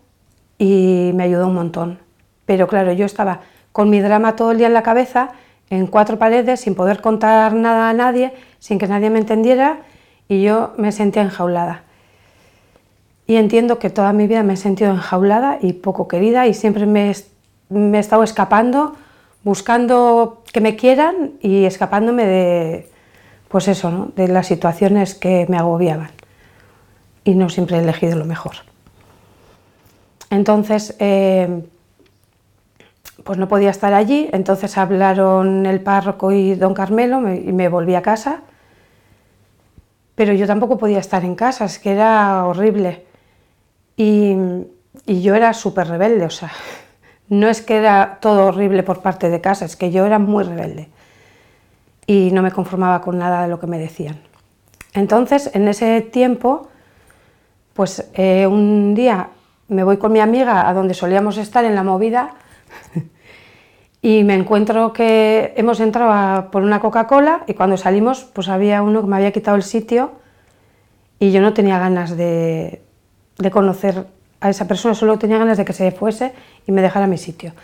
y 0.58 1.12
me 1.14 1.22
ayudó 1.22 1.46
un 1.46 1.54
montón. 1.54 2.00
Pero 2.46 2.66
claro, 2.66 2.92
yo 2.92 3.06
estaba 3.06 3.40
con 3.72 3.90
mi 3.90 4.00
drama 4.00 4.36
todo 4.36 4.50
el 4.50 4.58
día 4.58 4.66
en 4.66 4.74
la 4.74 4.82
cabeza, 4.82 5.30
en 5.70 5.86
cuatro 5.86 6.18
paredes, 6.18 6.60
sin 6.60 6.74
poder 6.74 7.00
contar 7.00 7.54
nada 7.54 7.88
a 7.88 7.92
nadie, 7.94 8.34
sin 8.58 8.78
que 8.78 8.86
nadie 8.86 9.08
me 9.10 9.20
entendiera, 9.20 9.78
y 10.28 10.42
yo 10.42 10.72
me 10.76 10.92
sentía 10.92 11.22
enjaulada. 11.22 11.84
Y 13.26 13.36
entiendo 13.36 13.78
que 13.78 13.88
toda 13.88 14.12
mi 14.12 14.26
vida 14.26 14.42
me 14.42 14.54
he 14.54 14.56
sentido 14.56 14.90
enjaulada 14.90 15.58
y 15.60 15.72
poco 15.74 16.08
querida 16.08 16.46
y 16.46 16.54
siempre 16.54 16.86
me, 16.86 17.14
me 17.70 17.96
he 17.96 18.00
estado 18.00 18.22
escapando 18.22 18.96
buscando 19.44 20.42
que 20.52 20.60
me 20.60 20.74
quieran 20.74 21.34
y 21.40 21.64
escapándome 21.64 22.26
de, 22.26 22.90
pues 23.48 23.68
eso, 23.68 23.90
¿no? 23.90 24.10
de 24.16 24.28
las 24.28 24.46
situaciones 24.46 25.14
que 25.14 25.46
me 25.48 25.58
agobiaban 25.58 26.10
y 27.24 27.34
no 27.34 27.48
siempre 27.48 27.76
he 27.76 27.80
elegido 27.80 28.16
lo 28.16 28.24
mejor. 28.24 28.56
Entonces, 30.30 30.96
eh, 30.98 31.62
pues 33.22 33.38
no 33.38 33.48
podía 33.48 33.70
estar 33.70 33.94
allí, 33.94 34.28
entonces 34.32 34.76
hablaron 34.76 35.66
el 35.66 35.80
párroco 35.80 36.32
y 36.32 36.54
don 36.54 36.74
Carmelo 36.74 37.32
y 37.32 37.52
me 37.52 37.68
volví 37.68 37.94
a 37.94 38.02
casa, 38.02 38.42
pero 40.14 40.32
yo 40.32 40.46
tampoco 40.46 40.78
podía 40.78 40.98
estar 40.98 41.24
en 41.24 41.34
casa, 41.34 41.64
es 41.64 41.78
que 41.78 41.92
era 41.92 42.46
horrible. 42.46 43.04
Y, 43.96 44.34
y 45.06 45.22
yo 45.22 45.34
era 45.34 45.52
súper 45.54 45.88
rebelde, 45.88 46.26
o 46.26 46.30
sea, 46.30 46.52
no 47.28 47.48
es 47.48 47.62
que 47.62 47.76
era 47.76 48.18
todo 48.20 48.46
horrible 48.46 48.82
por 48.82 49.00
parte 49.00 49.30
de 49.30 49.40
casa, 49.40 49.64
es 49.64 49.76
que 49.76 49.90
yo 49.90 50.04
era 50.06 50.18
muy 50.18 50.44
rebelde 50.44 50.88
y 52.06 52.30
no 52.32 52.42
me 52.42 52.52
conformaba 52.52 53.00
con 53.00 53.18
nada 53.18 53.42
de 53.42 53.48
lo 53.48 53.58
que 53.58 53.66
me 53.66 53.78
decían. 53.78 54.20
Entonces, 54.92 55.50
en 55.54 55.66
ese 55.68 56.00
tiempo, 56.02 56.68
pues 57.72 58.10
eh, 58.14 58.46
un 58.46 58.94
día 58.94 59.30
me 59.68 59.84
voy 59.84 59.96
con 59.96 60.12
mi 60.12 60.20
amiga 60.20 60.68
a 60.68 60.74
donde 60.74 60.94
solíamos 60.94 61.36
estar 61.38 61.64
en 61.64 61.74
la 61.74 61.82
movida 61.82 62.34
y 64.02 64.22
me 64.24 64.34
encuentro 64.34 64.92
que 64.92 65.54
hemos 65.56 65.80
entrado 65.80 66.50
por 66.50 66.62
una 66.62 66.80
Coca-Cola 66.80 67.44
y 67.46 67.54
cuando 67.54 67.76
salimos 67.76 68.24
pues 68.24 68.48
había 68.48 68.82
uno 68.82 69.00
que 69.00 69.08
me 69.08 69.16
había 69.16 69.32
quitado 69.32 69.56
el 69.56 69.62
sitio 69.62 70.12
y 71.18 71.32
yo 71.32 71.40
no 71.40 71.54
tenía 71.54 71.78
ganas 71.78 72.16
de, 72.16 72.82
de 73.38 73.50
conocer 73.50 74.06
a 74.44 74.50
esa 74.50 74.68
persona, 74.68 74.94
solo 74.94 75.18
tenía 75.18 75.38
ganas 75.38 75.56
de 75.56 75.64
que 75.64 75.72
se 75.72 75.90
fuese 75.90 76.34
y 76.66 76.72
me 76.72 76.82
dejara 76.82 77.06
mi 77.06 77.16
sitio. 77.16 77.54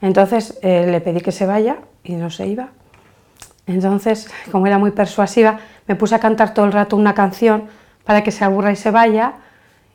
Entonces 0.00 0.58
eh, 0.62 0.84
le 0.90 1.00
pedí 1.00 1.20
que 1.20 1.30
se 1.30 1.46
vaya 1.46 1.76
y 2.02 2.16
no 2.16 2.28
se 2.28 2.48
iba. 2.48 2.70
Entonces, 3.68 4.28
como 4.50 4.66
era 4.66 4.76
muy 4.76 4.90
persuasiva, 4.90 5.60
me 5.86 5.94
puse 5.94 6.16
a 6.16 6.18
cantar 6.18 6.52
todo 6.52 6.66
el 6.66 6.72
rato 6.72 6.96
una 6.96 7.14
canción 7.14 7.68
para 8.02 8.24
que 8.24 8.32
se 8.32 8.44
aburra 8.44 8.72
y 8.72 8.76
se 8.76 8.90
vaya, 8.90 9.34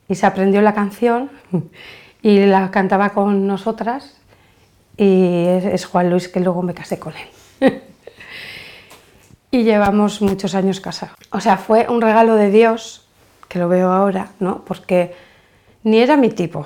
y 0.07 0.15
se 0.15 0.25
aprendió 0.25 0.61
la 0.61 0.73
canción 0.73 1.29
y 2.21 2.45
la 2.45 2.71
cantaba 2.71 3.09
con 3.09 3.45
nosotras, 3.45 4.15
y 4.95 5.43
es 5.45 5.85
Juan 5.85 6.09
Luis 6.09 6.29
que 6.29 6.39
luego 6.39 6.61
me 6.61 6.73
casé 6.73 6.99
con 6.99 7.13
él. 7.59 7.83
y 9.51 9.63
llevamos 9.63 10.21
muchos 10.21 10.55
años 10.55 10.79
casados. 10.79 11.17
O 11.31 11.41
sea, 11.41 11.57
fue 11.57 11.87
un 11.89 11.99
regalo 11.99 12.35
de 12.35 12.49
Dios, 12.49 13.09
que 13.49 13.59
lo 13.59 13.67
veo 13.67 13.91
ahora, 13.91 14.29
¿no? 14.39 14.63
Porque 14.63 15.27
ni 15.83 15.99
era 15.99 16.17
mi 16.17 16.29
tipo, 16.29 16.65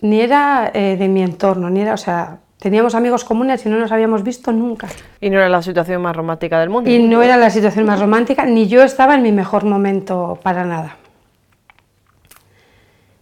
ni 0.00 0.20
era 0.20 0.70
eh, 0.74 0.96
de 0.96 1.08
mi 1.08 1.22
entorno, 1.22 1.70
ni 1.70 1.80
era, 1.80 1.94
o 1.94 1.98
sea, 1.98 2.38
teníamos 2.58 2.94
amigos 2.94 3.24
comunes 3.24 3.64
y 3.64 3.68
no 3.68 3.78
nos 3.78 3.92
habíamos 3.92 4.22
visto 4.22 4.52
nunca. 4.52 4.88
Y 5.20 5.30
no 5.30 5.38
era 5.38 5.48
la 5.48 5.62
situación 5.62 6.02
más 6.02 6.16
romántica 6.16 6.58
del 6.60 6.70
mundo. 6.70 6.90
Y 6.90 6.98
no 7.02 7.22
era 7.22 7.36
la 7.36 7.50
situación 7.50 7.86
más 7.86 8.00
romántica, 8.00 8.44
ni 8.44 8.66
yo 8.68 8.82
estaba 8.82 9.14
en 9.14 9.22
mi 9.22 9.32
mejor 9.32 9.64
momento 9.64 10.38
para 10.42 10.64
nada. 10.64 10.96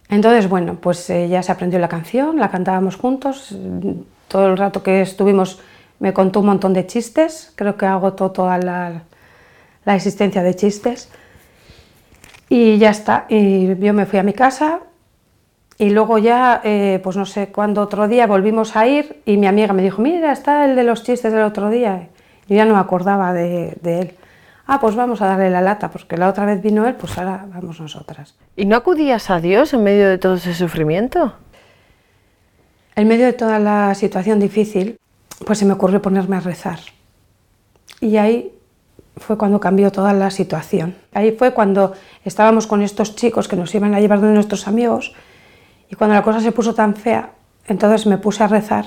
Entonces, 0.09 0.47
bueno, 0.47 0.77
pues 0.79 1.09
eh, 1.09 1.27
ya 1.27 1.43
se 1.43 1.51
aprendió 1.51 1.79
la 1.79 1.89
canción, 1.89 2.37
la 2.37 2.49
cantábamos 2.49 2.95
juntos, 2.95 3.55
todo 4.27 4.47
el 4.47 4.57
rato 4.57 4.81
que 4.81 5.01
estuvimos 5.01 5.59
me 5.99 6.13
contó 6.13 6.39
un 6.39 6.45
montón 6.45 6.73
de 6.73 6.85
chistes, 6.85 7.51
creo 7.55 7.75
que 7.75 7.85
agotó 7.85 8.31
toda 8.31 8.57
la, 8.57 9.01
la 9.83 9.95
existencia 9.95 10.43
de 10.43 10.55
chistes. 10.55 11.09
Y 12.49 12.77
ya 12.77 12.91
está, 12.91 13.25
y 13.27 13.75
yo 13.75 13.93
me 13.93 14.05
fui 14.05 14.19
a 14.19 14.23
mi 14.23 14.31
casa, 14.31 14.79
y 15.79 15.91
luego 15.91 16.17
ya, 16.17 16.61
eh, 16.63 16.99
pues 17.03 17.17
no 17.17 17.25
sé 17.25 17.49
cuándo 17.49 17.81
otro 17.81 18.07
día 18.07 18.25
volvimos 18.25 18.75
a 18.75 18.87
ir 18.87 19.21
y 19.25 19.37
mi 19.37 19.45
amiga 19.45 19.73
me 19.73 19.83
dijo, 19.83 20.01
mira, 20.01 20.31
está 20.31 20.65
el 20.65 20.75
de 20.75 20.83
los 20.83 21.03
chistes 21.03 21.31
del 21.31 21.43
otro 21.43 21.69
día. 21.69 22.09
Yo 22.47 22.55
ya 22.55 22.65
no 22.65 22.73
me 22.73 22.79
acordaba 22.79 23.31
de, 23.33 23.77
él. 23.83 24.15
Ah, 24.65 24.79
pues 24.81 24.95
vamos 24.95 25.21
a 25.21 25.27
darle 25.27 25.51
la 25.51 25.61
lata, 25.61 25.91
porque 25.91 26.17
la 26.17 26.29
otra 26.29 26.45
vez 26.45 26.61
vino 26.63 26.87
él, 26.87 26.95
pues 26.95 27.15
ahora 27.17 27.45
vamos 27.53 27.79
nosotras. 27.79 28.35
¿Y 28.55 28.65
no 28.65 28.75
acudías 28.75 29.29
a 29.29 29.39
Dios 29.39 29.73
en 29.73 29.83
medio 29.83 30.09
de 30.09 30.17
todo 30.17 30.35
ese 30.35 30.55
sufrimiento? 30.55 31.33
En 32.95 33.07
medio 33.07 33.27
de 33.27 33.33
toda 33.33 33.59
la 33.59 33.93
situación 33.93 34.39
difícil, 34.39 34.97
pues 35.45 35.59
se 35.59 35.65
me 35.65 35.73
ocurrió 35.73 36.01
ponerme 36.01 36.37
a 36.37 36.39
rezar. 36.39 36.79
Y 38.01 38.17
ahí 38.17 38.51
fue 39.17 39.37
cuando 39.37 39.59
cambió 39.59 39.91
toda 39.91 40.11
la 40.13 40.31
situación. 40.31 40.95
Ahí 41.13 41.33
fue 41.33 41.53
cuando 41.53 41.93
estábamos 42.25 42.65
con 42.65 42.81
estos 42.81 43.15
chicos 43.15 43.47
que 43.47 43.55
nos 43.55 43.73
iban 43.75 43.93
a 43.93 43.99
llevar 43.99 44.21
de 44.21 44.29
nuestros 44.29 44.67
amigos 44.67 45.13
y 45.89 45.95
cuando 45.95 46.15
la 46.15 46.23
cosa 46.23 46.41
se 46.41 46.51
puso 46.51 46.73
tan 46.73 46.95
fea, 46.95 47.31
entonces 47.67 48.05
me 48.05 48.17
puse 48.17 48.43
a 48.43 48.47
rezar 48.47 48.85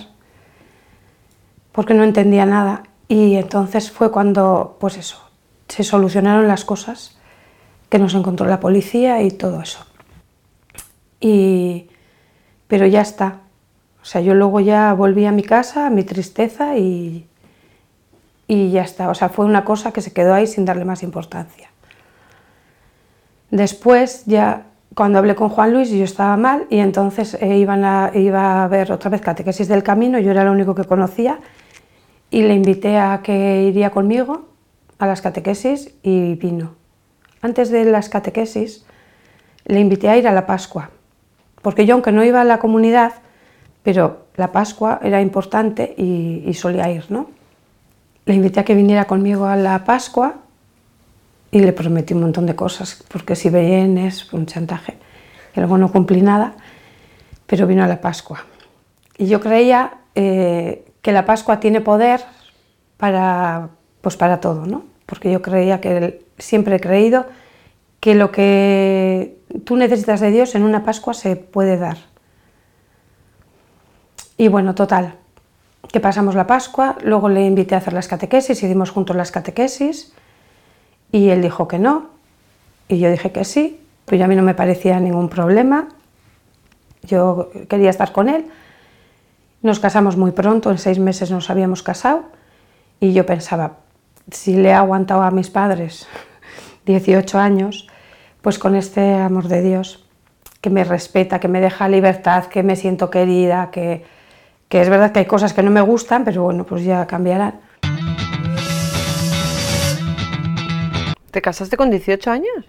porque 1.73 1.95
no 1.95 2.05
entendía 2.05 2.47
nada. 2.47 2.83
Y 3.09 3.37
entonces 3.37 3.91
fue 3.91 4.11
cuando, 4.11 4.77
pues 4.81 4.97
eso, 4.97 5.21
se 5.69 5.83
solucionaron 5.83 6.47
las 6.47 6.65
cosas, 6.65 7.19
que 7.89 7.99
nos 7.99 8.15
encontró 8.15 8.47
la 8.47 8.61
policía 8.61 9.21
y 9.23 9.31
todo 9.31 9.61
eso. 9.61 9.85
Y, 11.19 11.91
pero 12.69 12.87
ya 12.87 13.01
está. 13.01 13.41
O 14.01 14.05
sea, 14.05 14.21
yo 14.21 14.35
luego 14.35 14.61
ya 14.61 14.93
volví 14.95 15.27
a 15.27 15.33
mi 15.33 15.43
casa, 15.43 15.87
a 15.87 15.91
mi 15.91 16.05
tristeza 16.05 16.77
y, 16.79 17.27
y 18.47 18.71
ya 18.71 18.83
está. 18.83 19.11
O 19.11 19.15
sea, 19.15 19.29
fue 19.29 19.45
una 19.45 19.65
cosa 19.65 19.93
que 19.93 20.01
se 20.01 20.13
quedó 20.13 20.35
ahí 20.35 20.47
sin 20.47 20.65
darle 20.65 20.85
más 20.85 21.03
importancia. 21.03 21.69
Después 23.51 24.25
ya 24.27 24.67
cuando 24.95 25.19
hablé 25.19 25.35
con 25.35 25.49
Juan 25.49 25.73
Luis 25.73 25.91
yo 25.91 26.05
estaba 26.05 26.37
mal 26.37 26.67
y 26.69 26.79
entonces 26.79 27.35
eh, 27.41 27.59
iba 27.59 28.65
a 28.65 28.69
ver 28.69 28.93
otra 28.93 29.11
vez 29.11 29.21
catequesis 29.21 29.69
del 29.69 29.83
camino, 29.83 30.19
yo 30.19 30.31
era 30.31 30.45
lo 30.45 30.53
único 30.53 30.75
que 30.75 30.85
conocía 30.85 31.39
y 32.31 32.43
le 32.43 32.55
invité 32.55 32.99
a 32.99 33.21
que 33.23 33.63
iría 33.63 33.91
conmigo 33.91 34.49
a 34.99 35.07
las 35.07 35.23
catequesis 35.23 35.95
y 36.03 36.35
vino. 36.35 36.75
Antes 37.41 37.71
de 37.71 37.85
las 37.85 38.09
catequesis 38.09 38.85
le 39.65 39.81
invité 39.81 40.09
a 40.09 40.17
ir 40.17 40.27
a 40.27 40.33
la 40.33 40.47
Pascua, 40.47 40.91
porque 41.63 41.87
yo 41.87 41.95
aunque 41.95 42.13
no 42.13 42.25
iba 42.25 42.41
a 42.41 42.45
la 42.45 42.59
comunidad, 42.59 43.15
pero 43.83 44.27
la 44.37 44.53
Pascua 44.53 45.01
era 45.03 45.21
importante 45.21 45.95
y, 45.97 46.43
y 46.47 46.55
solía 46.55 46.91
ir, 46.91 47.07
¿no? 47.11 47.31
Le 48.27 48.35
invité 48.35 48.61
a 48.61 48.65
que 48.65 48.75
viniera 48.75 49.07
conmigo 49.07 49.47
a 49.47 49.57
la 49.57 49.85
Pascua 49.85 50.37
y 51.51 51.61
le 51.61 51.73
prometí 51.73 52.15
un 52.15 52.23
montón 52.23 52.47
de 52.47 52.55
cosas, 52.55 53.05
porque 53.09 53.35
si 53.37 53.51
veían 53.51 53.99
es 53.99 54.33
un 54.33 54.47
chantaje, 54.47 54.99
que 55.53 55.61
luego 55.61 55.79
no 55.79 55.91
cumplí 55.91 56.23
nada, 56.23 56.55
pero 57.47 57.67
vino 57.67 57.83
a 57.83 57.89
la 57.89 58.01
Pascua. 58.01 58.45
Y 59.19 59.27
yo 59.27 59.41
creía 59.41 59.95
eh, 60.15 60.85
que 61.03 61.13
la 61.13 61.27
Pascua 61.27 61.61
tiene 61.61 61.81
poder 61.81 62.21
para, 62.97 63.71
pues 64.01 64.17
para 64.17 64.41
todo, 64.41 64.67
¿no? 64.67 64.91
porque 65.11 65.33
yo 65.33 65.43
creía 65.43 65.81
que 65.81 66.25
siempre 66.39 66.77
he 66.77 66.81
creído 66.81 67.27
que 67.99 68.15
lo 68.15 68.31
que 68.31 69.37
tú 69.65 69.75
necesitas 69.75 70.21
de 70.21 70.31
Dios 70.31 70.55
en 70.55 70.63
una 70.63 70.85
Pascua 70.85 71.15
se 71.15 71.35
puede 71.35 71.77
dar. 71.79 71.99
Y 74.39 74.47
bueno, 74.47 74.77
total, 74.77 75.17
que 75.93 75.99
pasamos 75.99 76.37
la 76.37 76.47
Pascua, 76.47 76.97
luego 77.03 77.29
le 77.29 77.45
invité 77.45 77.75
a 77.75 77.79
hacer 77.79 77.93
las 77.93 78.07
catequesis, 78.07 78.63
hicimos 78.63 78.93
juntos 78.93 79.17
las 79.17 79.33
catequesis, 79.33 80.15
y 81.13 81.31
él 81.31 81.43
dijo 81.43 81.69
que 81.69 81.79
no, 81.79 82.09
y 82.89 82.99
yo 82.99 83.11
dije 83.11 83.33
que 83.33 83.45
sí, 83.45 83.81
pues 84.05 84.21
a 84.21 84.27
mí 84.27 84.37
no 84.37 84.43
me 84.43 84.55
parecía 84.55 84.99
ningún 85.01 85.29
problema, 85.29 85.89
yo 87.03 87.51
quería 87.69 87.91
estar 87.91 88.13
con 88.13 88.29
él. 88.29 88.47
Nos 89.63 89.79
casamos 89.79 90.17
muy 90.17 90.33
pronto, 90.33 90.71
en 90.71 90.79
seis 90.79 90.99
meses 90.99 91.31
nos 91.31 91.51
habíamos 91.51 91.83
casado, 91.83 92.25
y 92.99 93.13
yo 93.13 93.27
pensaba, 93.27 93.77
si 94.31 94.57
le 94.57 94.71
he 94.71 94.73
aguantado 94.73 95.23
a 95.23 95.31
mis 95.31 95.51
padres 95.51 96.07
18 96.87 97.39
años, 97.39 97.89
pues 98.43 98.59
con 98.59 98.75
este 98.75 99.15
amor 99.15 99.49
de 99.49 99.63
Dios, 99.63 100.05
que 100.61 100.71
me 100.71 100.85
respeta, 100.85 101.41
que 101.41 101.49
me 101.49 101.61
deja 101.61 101.89
libertad, 101.89 102.47
que 102.47 102.63
me 102.63 102.77
siento 102.77 103.11
querida, 103.11 103.71
que, 103.71 104.05
que 104.69 104.81
es 104.81 104.89
verdad 104.89 105.13
que 105.13 105.21
hay 105.21 105.27
cosas 105.27 105.53
que 105.53 105.63
no 105.63 105.71
me 105.71 105.81
gustan, 105.81 106.25
pero 106.25 106.45
bueno, 106.45 106.65
pues 106.65 106.85
ya 106.85 107.07
cambiarán 107.07 107.61
¿Te 111.31 111.41
casaste 111.41 111.77
con 111.77 111.91
18 111.91 112.31
años? 112.31 112.65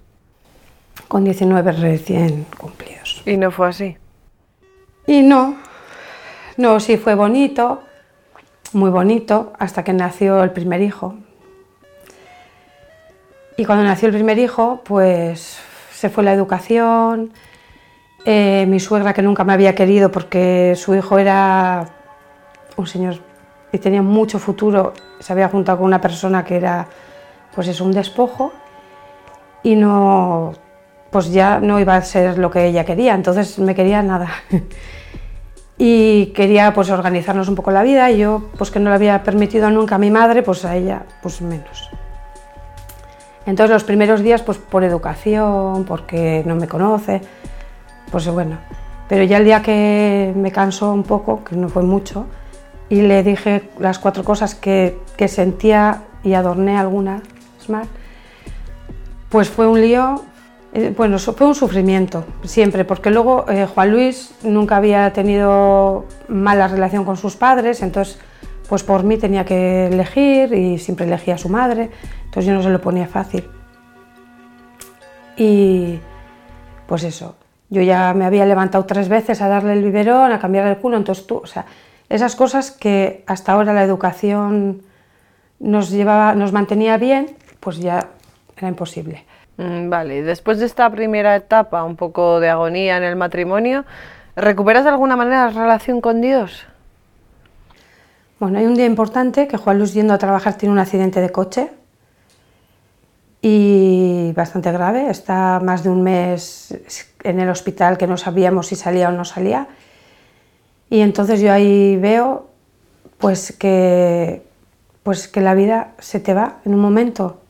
Con 1.08 1.24
19 1.24 1.72
recién 1.72 2.46
cumplidos. 2.58 3.24
¿Y 3.26 3.38
no 3.38 3.52
fue 3.52 3.70
así? 3.70 3.98
Y 5.08 5.24
no, 5.24 5.58
no, 6.58 6.80
sí 6.80 6.98
fue 6.98 7.16
bonito, 7.16 7.82
muy 8.74 8.92
bonito, 8.92 9.54
hasta 9.58 9.84
que 9.84 9.94
nació 9.94 10.44
el 10.44 10.52
primer 10.52 10.82
hijo. 10.82 11.16
Y 13.58 13.66
cuando 13.66 13.84
nació 13.84 14.10
el 14.10 14.14
primer 14.14 14.38
hijo, 14.38 14.82
pues 14.84 15.60
se 15.92 16.10
fue 16.10 16.24
la 16.24 16.34
educación, 16.34 17.34
eh, 18.26 18.66
mi 18.68 18.80
suegra 18.80 19.14
que 19.14 19.24
nunca 19.24 19.44
me 19.44 19.54
había 19.54 19.74
querido 19.74 20.12
porque 20.12 20.76
su 20.76 20.94
hijo 20.94 21.18
era 21.18 21.90
un 22.78 22.86
señor 22.86 23.16
y 23.72 23.80
tenía 23.80 24.02
mucho 24.02 24.38
futuro, 24.38 24.94
se 25.20 25.34
había 25.34 25.50
juntado 25.50 25.80
con 25.80 25.88
una 25.88 26.00
persona 26.00 26.46
que 26.46 26.58
era 26.58 26.88
pues 27.54 27.68
es 27.68 27.82
un 27.82 27.92
despojo 27.92 28.52
y 29.64 29.76
no, 29.76 30.54
pues 31.10 31.32
ya 31.32 31.60
no 31.60 31.80
iba 31.80 31.96
a 31.96 32.02
ser 32.02 32.38
lo 32.38 32.50
que 32.50 32.66
ella 32.66 32.86
quería, 32.86 33.14
entonces 33.14 33.60
me 33.60 33.76
quería 33.76 34.02
nada. 34.02 34.30
y 35.78 36.28
quería 36.28 36.74
pues 36.74 36.90
organizarnos 36.90 37.50
un 37.50 37.56
poco 37.56 37.72
la 37.72 37.84
vida 37.84 38.12
y 38.12 38.20
yo 38.20 38.50
pues 38.58 38.72
que 38.72 38.80
no 38.80 38.90
le 38.90 38.96
había 38.96 39.24
permitido 39.24 39.70
nunca 39.70 39.96
a 39.96 39.98
mi 39.98 40.12
madre, 40.12 40.44
pues 40.44 40.66
a 40.66 40.76
ella 40.76 41.04
pues 41.22 41.42
menos. 41.42 41.90
Entonces 43.46 43.74
los 43.74 43.84
primeros 43.84 44.22
días, 44.22 44.42
pues 44.44 44.58
por 44.58 44.84
educación, 44.84 45.86
porque 45.86 46.44
no 46.46 46.56
me 46.56 46.68
conoce, 46.68 47.22
pues 48.12 48.28
bueno. 48.28 48.58
Pero 49.10 49.24
ya 49.24 49.38
el 49.38 49.46
día 49.46 49.62
que 49.62 50.32
me 50.36 50.52
cansó 50.52 50.92
un 50.92 51.04
poco, 51.04 51.44
que 51.44 51.56
no 51.56 51.68
fue 51.68 51.84
mucho, 51.84 52.28
y 52.88 53.02
le 53.02 53.24
dije 53.24 53.70
las 53.80 54.00
cuatro 54.00 54.24
cosas 54.24 54.54
que, 54.54 55.00
que 55.18 55.28
sentía 55.28 56.04
y 56.24 56.34
adorné 56.34 56.78
algunas 56.78 57.22
pues 59.30 59.50
fue 59.50 59.68
un 59.68 59.82
lío, 59.82 60.24
eh, 60.74 60.94
bueno, 60.96 61.20
fue 61.20 61.48
un 61.48 61.56
sufrimiento 61.56 62.26
siempre, 62.44 62.86
porque 62.86 63.10
luego 63.10 63.46
eh, 63.50 63.66
Juan 63.66 63.92
Luis 63.92 64.34
nunca 64.44 64.78
había 64.78 65.12
tenido 65.14 66.06
mala 66.28 66.68
relación 66.68 67.06
con 67.06 67.18
sus 67.18 67.36
padres, 67.36 67.82
entonces 67.82 68.20
pues 68.70 68.84
por 68.84 69.04
mí 69.04 69.18
tenía 69.18 69.44
que 69.44 69.88
elegir 69.88 70.54
y 70.54 70.78
siempre 70.78 71.06
elegía 71.06 71.36
a 71.36 71.38
su 71.38 71.50
madre, 71.50 71.90
entonces 72.24 72.46
yo 72.46 72.54
no 72.54 72.64
se 72.64 72.70
lo 72.70 72.80
ponía 72.80 73.06
fácil. 73.06 73.50
Y 75.36 76.00
pues 76.88 77.04
eso, 77.04 77.36
yo 77.70 77.82
ya 77.82 78.14
me 78.14 78.26
había 78.26 78.46
levantado 78.46 78.86
tres 78.86 79.10
veces 79.10 79.42
a 79.42 79.50
darle 79.50 79.74
el 79.74 79.84
biberón, 79.84 80.32
a 80.32 80.40
cambiar 80.40 80.68
el 80.68 80.78
culo, 80.78 80.98
entonces 80.98 81.28
tú, 81.28 81.38
o 81.44 81.48
sea, 81.48 81.66
esas 82.10 82.36
cosas 82.36 82.72
que 82.72 83.24
hasta 83.28 83.54
ahora 83.54 83.74
la 83.74 83.84
educación 83.84 84.82
nos 85.60 85.90
llevaba, 85.90 86.36
nos 86.36 86.52
mantenía 86.52 86.98
bien, 86.98 87.28
pues 87.62 87.78
ya 87.80 88.10
era 88.58 88.68
imposible. 88.68 89.24
Mm, 89.56 89.90
vale, 89.90 90.24
después 90.24 90.60
de 90.60 90.66
esta 90.66 90.90
primera 90.90 91.36
etapa, 91.38 91.84
un 91.86 91.96
poco 91.96 92.42
de 92.42 92.50
agonía 92.50 92.98
en 92.98 93.04
el 93.04 93.16
matrimonio, 93.16 93.86
¿recuperas 94.36 94.84
de 94.84 94.90
alguna 94.90 95.16
manera 95.16 95.46
la 95.46 95.52
relación 95.52 96.02
con 96.02 96.20
Dios? 96.20 96.66
Bueno, 98.40 98.58
hay 98.58 98.66
un 98.66 98.74
día 98.74 98.86
importante 98.86 99.48
que 99.48 99.56
Juan 99.56 99.78
Luis 99.78 99.94
yendo 99.94 100.14
a 100.14 100.18
trabajar 100.18 100.56
tiene 100.56 100.74
un 100.74 100.80
accidente 100.80 101.22
de 101.22 101.30
coche 101.30 101.70
y 103.40 104.34
bastante 104.36 104.72
grave. 104.72 105.12
Está 105.12 105.60
más 105.64 105.84
de 105.84 105.90
un 105.90 106.02
mes 106.02 106.76
en 107.24 107.40
el 107.40 107.50
hospital 107.50 108.00
que 108.00 108.08
no 108.08 108.18
sabíamos 108.18 108.68
si 108.68 108.76
salía 108.76 109.10
o 109.10 109.12
no 109.12 109.26
salía. 109.26 109.68
Y 110.90 111.02
entonces 111.02 111.40
yo 111.40 111.54
ahí 111.54 111.98
veo 111.98 112.50
pues 113.20 113.52
que, 113.52 114.44
pues 115.04 115.28
que 115.28 115.42
la 115.42 115.54
vida 115.54 115.94
se 116.00 116.20
te 116.20 116.34
va 116.34 116.58
en 116.66 116.74
un 116.74 116.80
momento, 116.80 117.41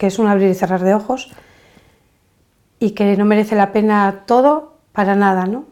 que 0.00 0.06
es 0.06 0.18
un 0.18 0.28
abrir 0.28 0.48
y 0.48 0.54
cerrar 0.54 0.82
de 0.82 0.94
ojos 0.94 1.28
y 2.78 2.92
que 2.92 3.18
no 3.18 3.26
merece 3.26 3.54
la 3.54 3.70
pena 3.70 4.22
todo 4.24 4.72
para 4.92 5.14
nada, 5.14 5.44
¿no? 5.44 5.66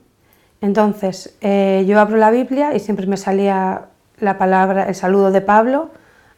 Entonces, 0.60 1.34
eh, 1.40 1.86
yo 1.88 1.98
abro 1.98 2.18
la 2.18 2.30
Biblia 2.30 2.76
y 2.76 2.80
siempre 2.80 3.06
me 3.06 3.16
salía 3.16 3.86
la 4.20 4.36
palabra, 4.36 4.84
el 4.84 4.94
saludo 4.94 5.30
de 5.30 5.40
Pablo 5.40 5.88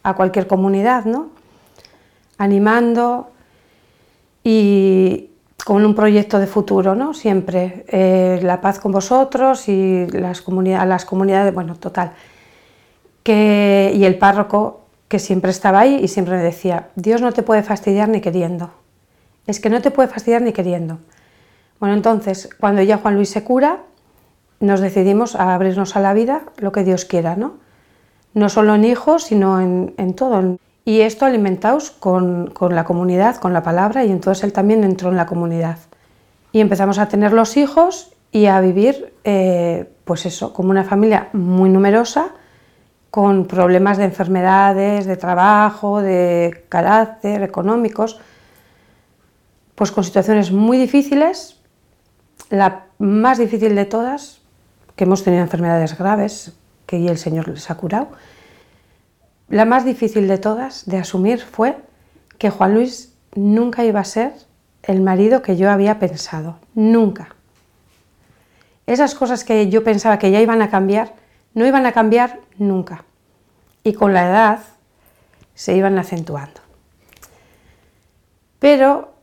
a 0.05 0.15
cualquier 0.15 0.47
comunidad, 0.47 1.05
¿no? 1.05 1.31
Animando 2.39 3.33
y 4.45 5.31
con 5.67 5.85
un 5.85 5.97
proyecto 5.97 6.39
de 6.39 6.47
futuro, 6.47 6.95
¿no? 6.95 7.13
Siempre 7.13 7.85
eh, 7.89 8.39
la 8.45 8.61
paz 8.61 8.79
con 8.79 8.93
vosotros 8.93 9.69
y 9.69 10.07
las 10.13 10.43
comunidades, 10.43 10.89
las 10.89 11.05
comunidades, 11.05 11.53
bueno, 11.53 11.75
total. 11.75 12.13
Que, 13.25 13.93
y 13.97 14.05
el 14.05 14.17
párroco 14.17 14.80
que 15.11 15.19
siempre 15.19 15.51
estaba 15.51 15.81
ahí 15.81 15.99
y 16.01 16.07
siempre 16.07 16.37
me 16.37 16.43
decía, 16.43 16.89
Dios 16.95 17.21
no 17.21 17.33
te 17.33 17.43
puede 17.43 17.65
fastidiar 17.65 18.09
ni 18.09 18.21
queriendo. 18.21 18.71
Es 19.49 19.59
que 19.59 19.69
no 19.69 19.83
te 19.83 19.91
puede 19.91 20.09
fastidiar 20.09 20.41
ni 20.41 20.53
queriendo. 20.53 21.01
Bueno, 21.81 21.97
entonces, 21.97 22.49
cuando 22.61 22.81
ya 22.81 22.99
Juan 22.99 23.17
Luis 23.17 23.29
se 23.29 23.43
cura, 23.43 23.81
nos 24.61 24.79
decidimos 24.79 25.35
a 25.35 25.53
abrirnos 25.53 25.97
a 25.97 26.01
la 26.01 26.15
vida, 26.15 26.43
lo 26.59 26.71
que 26.71 26.85
Dios 26.85 27.05
quiera, 27.05 27.35
¿no? 27.35 27.55
no 28.35 28.49
solo 28.49 28.77
en 28.77 28.85
hijos, 28.85 29.25
sino 29.25 29.61
en, 29.61 30.15
todo. 30.15 30.59
Y 30.85 31.01
esto 31.01 31.27
alimentaos 31.27 31.91
con, 31.91 32.53
la 32.71 32.85
comunidad, 32.85 33.35
con 33.39 33.53
la 33.53 33.65
palabra, 33.65 34.05
y 34.05 34.13
entonces 34.13 34.45
él 34.45 34.53
también 34.53 34.85
entró 34.85 35.11
en 35.11 35.17
la 35.17 35.27
comunidad. 35.27 35.79
Y 36.53 36.61
empezamos 36.61 37.01
a 37.01 37.09
tener 37.09 37.33
los 37.33 37.57
hijos 37.57 38.13
y 38.31 38.47
a 38.47 38.61
vivir, 38.61 39.13
eh, 39.25 39.91
pues 40.05 40.25
eso, 40.25 40.53
como 40.53 40.71
una 40.71 40.85
familia 40.85 41.31
muy 41.33 41.69
numerosa, 41.69 42.31
con 43.11 43.47
problemas 43.47 43.99
de 43.99 44.05
enfermedades, 44.05 45.07
de 45.07 45.17
trabajo, 45.17 46.01
de 46.01 46.65
carácter, 46.69 47.43
económicos, 47.43 48.21
pues 49.75 49.91
con 49.91 50.05
situaciones 50.05 50.53
muy 50.53 50.79
difíciles. 50.79 51.61
La 52.51 52.87
más 52.99 53.39
difícil 53.39 53.75
de 53.75 53.85
todas, 53.85 54.41
que 54.95 55.05
hemos 55.05 55.25
tenido 55.25 55.43
enfermedades 55.43 55.99
graves, 55.99 56.53
que 56.87 57.07
el 57.07 57.19
Señor 57.19 57.49
les 57.49 57.71
ha 57.71 57.77
curado. 57.77 58.09
La 59.49 59.65
más 59.65 59.85
difícil 59.85 60.29
de 60.29 60.39
todas 60.39 60.87
de 60.87 60.99
asumir 60.99 61.41
fue 61.41 61.77
que 62.39 62.51
Juan 62.51 62.75
Luis 62.75 63.15
nunca 63.35 63.85
iba 63.85 64.01
a 64.01 64.05
ser 64.05 64.33
el 64.83 65.01
marido 65.01 65.43
que 65.43 65.57
yo 65.57 65.71
había 65.71 65.99
pensado, 65.99 66.59
nunca. 66.75 67.35
Esas 68.87 69.15
cosas 69.15 69.45
que 69.45 69.69
yo 69.69 69.85
pensaba 69.85 70.19
que 70.19 70.31
ya 70.31 70.41
iban 70.41 70.63
a 70.63 70.71
cambiar, 70.71 71.15
no 71.55 71.67
iban 71.67 71.87
a 71.87 71.93
cambiar 71.93 72.41
nunca. 72.59 73.05
Y 73.83 73.95
con 73.95 74.13
la 74.13 74.29
edad 74.29 74.61
se 75.55 75.75
iban 75.75 75.99
acentuando. 75.99 76.61
Pero 78.59 79.15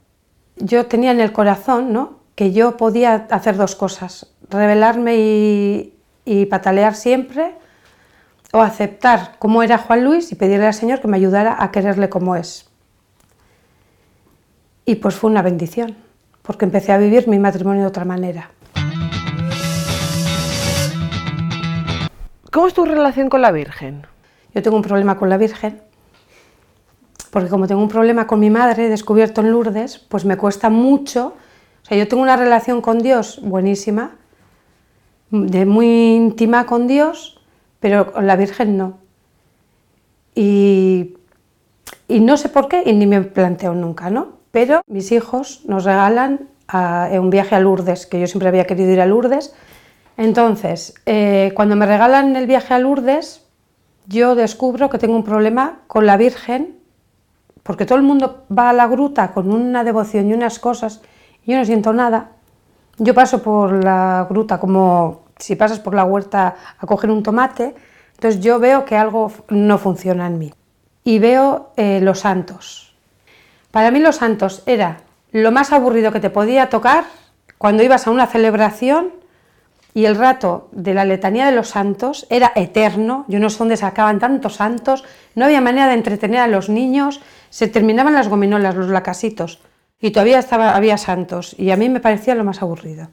yo 0.56 0.88
tenía 0.88 1.12
en 1.12 1.22
el 1.22 1.32
corazón 1.32 1.94
¿no? 1.94 2.20
que 2.36 2.52
yo 2.52 2.78
podía 2.78 3.28
hacer 3.30 3.56
dos 3.56 3.76
cosas, 3.76 4.28
revelarme 4.50 5.18
y, 5.18 5.96
y 6.26 6.46
patalear 6.46 6.96
siempre 6.96 7.56
o 8.52 8.62
aceptar 8.62 9.36
cómo 9.40 9.64
era 9.64 9.78
Juan 9.78 10.04
Luis 10.04 10.32
y 10.32 10.36
pedirle 10.36 10.68
al 10.68 10.74
Señor 10.74 11.02
que 11.02 11.08
me 11.08 11.18
ayudara 11.18 11.56
a 11.60 11.72
quererle 11.72 12.10
como 12.10 12.36
es. 12.36 12.70
Y 14.86 14.96
pues 14.96 15.16
fue 15.16 15.30
una 15.30 15.42
bendición, 15.42 15.98
porque 16.44 16.66
empecé 16.66 16.94
a 16.94 16.98
vivir 16.98 17.28
mi 17.28 17.40
matrimonio 17.40 17.82
de 17.82 17.88
otra 17.88 18.06
manera. 18.06 18.52
¿Cómo 22.52 22.68
es 22.68 22.74
tu 22.74 22.86
relación 22.86 23.30
con 23.30 23.42
la 23.42 23.52
Virgen? 23.52 24.08
Yo 24.54 24.62
tengo 24.62 24.78
un 24.78 24.84
problema 24.84 25.18
con 25.18 25.30
la 25.30 25.38
Virgen, 25.38 25.82
porque 27.30 27.50
como 27.50 27.68
tengo 27.68 27.82
un 27.82 27.90
problema 27.90 28.26
con 28.26 28.40
mi 28.40 28.50
madre, 28.50 28.90
descubierto 28.90 29.42
en 29.42 29.52
Lourdes, 29.52 30.00
pues 30.00 30.24
me 30.24 30.38
cuesta 30.38 30.70
mucho. 30.70 31.34
O 31.84 31.86
sea, 31.86 31.98
yo 31.98 32.08
tengo 32.08 32.24
una 32.24 32.38
relación 32.38 32.82
con 32.82 33.00
Dios 33.00 33.42
buenísima, 33.44 34.16
de 35.30 35.66
muy 35.66 36.16
íntima 36.16 36.66
con 36.66 36.88
Dios, 36.88 37.42
pero 37.82 38.14
con 38.14 38.28
la 38.28 38.38
Virgen 38.38 38.78
no. 38.78 38.98
Y, 40.34 41.16
no 42.08 42.38
sé 42.38 42.48
por 42.48 42.70
qué, 42.70 42.84
y 42.86 42.94
ni 42.94 43.08
me 43.08 43.22
planteo 43.22 43.74
nunca, 43.74 44.10
¿no? 44.10 44.38
Pero 44.52 44.82
mis 44.88 45.12
hijos 45.12 45.64
nos 45.66 45.84
regalan 45.84 46.48
un 46.72 47.30
viaje 47.30 47.56
a 47.56 47.60
Lourdes, 47.60 48.06
que 48.06 48.22
yo 48.22 48.28
siempre 48.28 48.48
había 48.48 48.66
querido 48.66 48.92
ir 48.92 49.02
a 49.02 49.06
Lourdes. 49.06 49.54
Entonces, 50.18 50.96
eh, 51.06 51.52
cuando 51.56 51.76
me 51.76 51.86
regalan 51.86 52.36
el 52.36 52.48
viaje 52.48 52.74
a 52.74 52.80
Lourdes, 52.80 53.46
yo 54.08 54.34
descubro 54.36 54.90
que 54.90 54.98
tengo 54.98 55.16
un 55.16 55.24
problema 55.24 55.80
con 55.86 56.08
la 56.08 56.18
Virgen, 56.18 56.80
porque 57.62 57.86
todo 57.86 57.98
el 57.98 58.04
mundo 58.04 58.46
va 58.56 58.72
a 58.72 58.74
la 58.74 58.88
gruta 58.88 59.32
con 59.32 59.52
una 59.52 59.84
devoción 59.84 60.28
y 60.28 60.34
unas 60.34 60.58
cosas, 60.58 61.02
y 61.46 61.52
yo 61.52 61.60
no 61.60 61.66
siento 61.66 61.94
nada. 61.94 62.32
Yo 62.98 63.14
paso 63.14 63.44
por 63.44 63.84
la 63.84 64.26
gruta 64.28 64.60
como 64.60 65.28
si 65.38 65.56
pasas 65.56 65.80
por 65.80 65.94
la 65.94 66.04
huerta 66.04 66.56
a 66.80 66.88
coger 66.88 67.12
un 67.12 67.22
tomate, 67.22 67.76
entonces 68.16 68.42
yo 68.42 68.58
veo 68.58 68.86
que 68.86 68.98
algo 68.98 69.32
no 69.50 69.78
funciona 69.78 70.26
en 70.26 70.40
mí. 70.40 70.54
Y 71.04 71.20
veo 71.20 71.70
eh, 71.78 72.00
los 72.02 72.22
santos. 72.22 72.96
Para 73.70 73.92
mí 73.92 74.00
los 74.00 74.16
santos 74.16 74.64
era 74.66 75.02
lo 75.32 75.52
más 75.52 75.72
aburrido 75.72 76.12
que 76.12 76.20
te 76.20 76.32
podía 76.32 76.70
tocar 76.70 77.04
cuando 77.60 77.84
ibas 77.84 78.08
a 78.08 78.12
una 78.12 78.26
celebración 78.26 79.17
y 79.98 80.06
el 80.06 80.16
rato 80.16 80.70
de 80.74 80.94
la 80.94 81.06
letanía 81.06 81.48
de 81.48 81.54
los 81.54 81.70
santos 81.70 82.28
era 82.30 82.52
eterno, 82.54 83.26
yo 83.28 83.40
no 83.40 83.50
sé 83.50 83.58
dónde 83.58 83.78
sacaban 83.78 84.20
tantos 84.20 84.54
santos, 84.54 85.04
no 85.34 85.46
había 85.46 85.60
manera 85.60 85.88
de 85.88 85.96
entretener 85.96 86.40
a 86.40 86.46
los 86.46 86.70
niños, 86.70 87.20
se 87.50 87.68
terminaban 87.68 88.14
las 88.14 88.28
gominolas, 88.28 88.76
los 88.76 88.90
lacasitos, 88.90 89.60
y 90.00 90.12
todavía 90.12 90.38
estaba, 90.38 90.76
había 90.76 91.00
santos, 91.00 91.56
y 91.58 91.72
a 91.72 91.78
mí 91.78 91.90
me 91.90 92.00
parecía 92.00 92.36
lo 92.36 92.44
más 92.44 92.62
aburrido. 92.62 93.08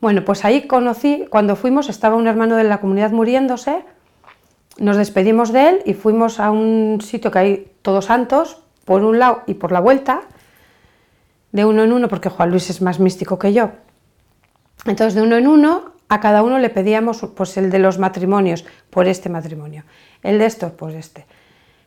Bueno, 0.00 0.24
pues 0.24 0.46
ahí 0.46 0.66
conocí, 0.66 1.26
cuando 1.28 1.56
fuimos, 1.56 1.90
estaba 1.90 2.16
un 2.16 2.26
hermano 2.26 2.56
de 2.56 2.64
la 2.64 2.80
comunidad 2.80 3.10
muriéndose, 3.10 3.84
nos 4.78 4.96
despedimos 4.96 5.52
de 5.52 5.68
él 5.68 5.82
y 5.84 5.92
fuimos 5.92 6.40
a 6.40 6.50
un 6.50 7.02
sitio 7.02 7.30
que 7.30 7.38
hay 7.38 7.72
todos 7.82 8.06
santos, 8.06 8.62
por 8.86 9.04
un 9.04 9.18
lado 9.18 9.42
y 9.46 9.52
por 9.52 9.72
la 9.72 9.80
vuelta, 9.80 10.22
de 11.52 11.66
uno 11.66 11.84
en 11.84 11.92
uno, 11.92 12.08
porque 12.08 12.30
Juan 12.30 12.48
Luis 12.48 12.70
es 12.70 12.80
más 12.80 12.98
místico 12.98 13.38
que 13.38 13.52
yo. 13.52 13.72
Entonces, 14.86 15.14
de 15.14 15.20
uno 15.20 15.36
en 15.36 15.48
uno, 15.48 15.97
a 16.08 16.20
cada 16.20 16.42
uno 16.42 16.58
le 16.58 16.70
pedíamos 16.70 17.20
pues, 17.34 17.56
el 17.56 17.70
de 17.70 17.78
los 17.78 17.98
matrimonios, 17.98 18.64
por 18.90 19.06
este 19.06 19.28
matrimonio, 19.28 19.84
el 20.22 20.38
de 20.38 20.46
estos, 20.46 20.72
pues 20.72 20.94
este. 20.94 21.26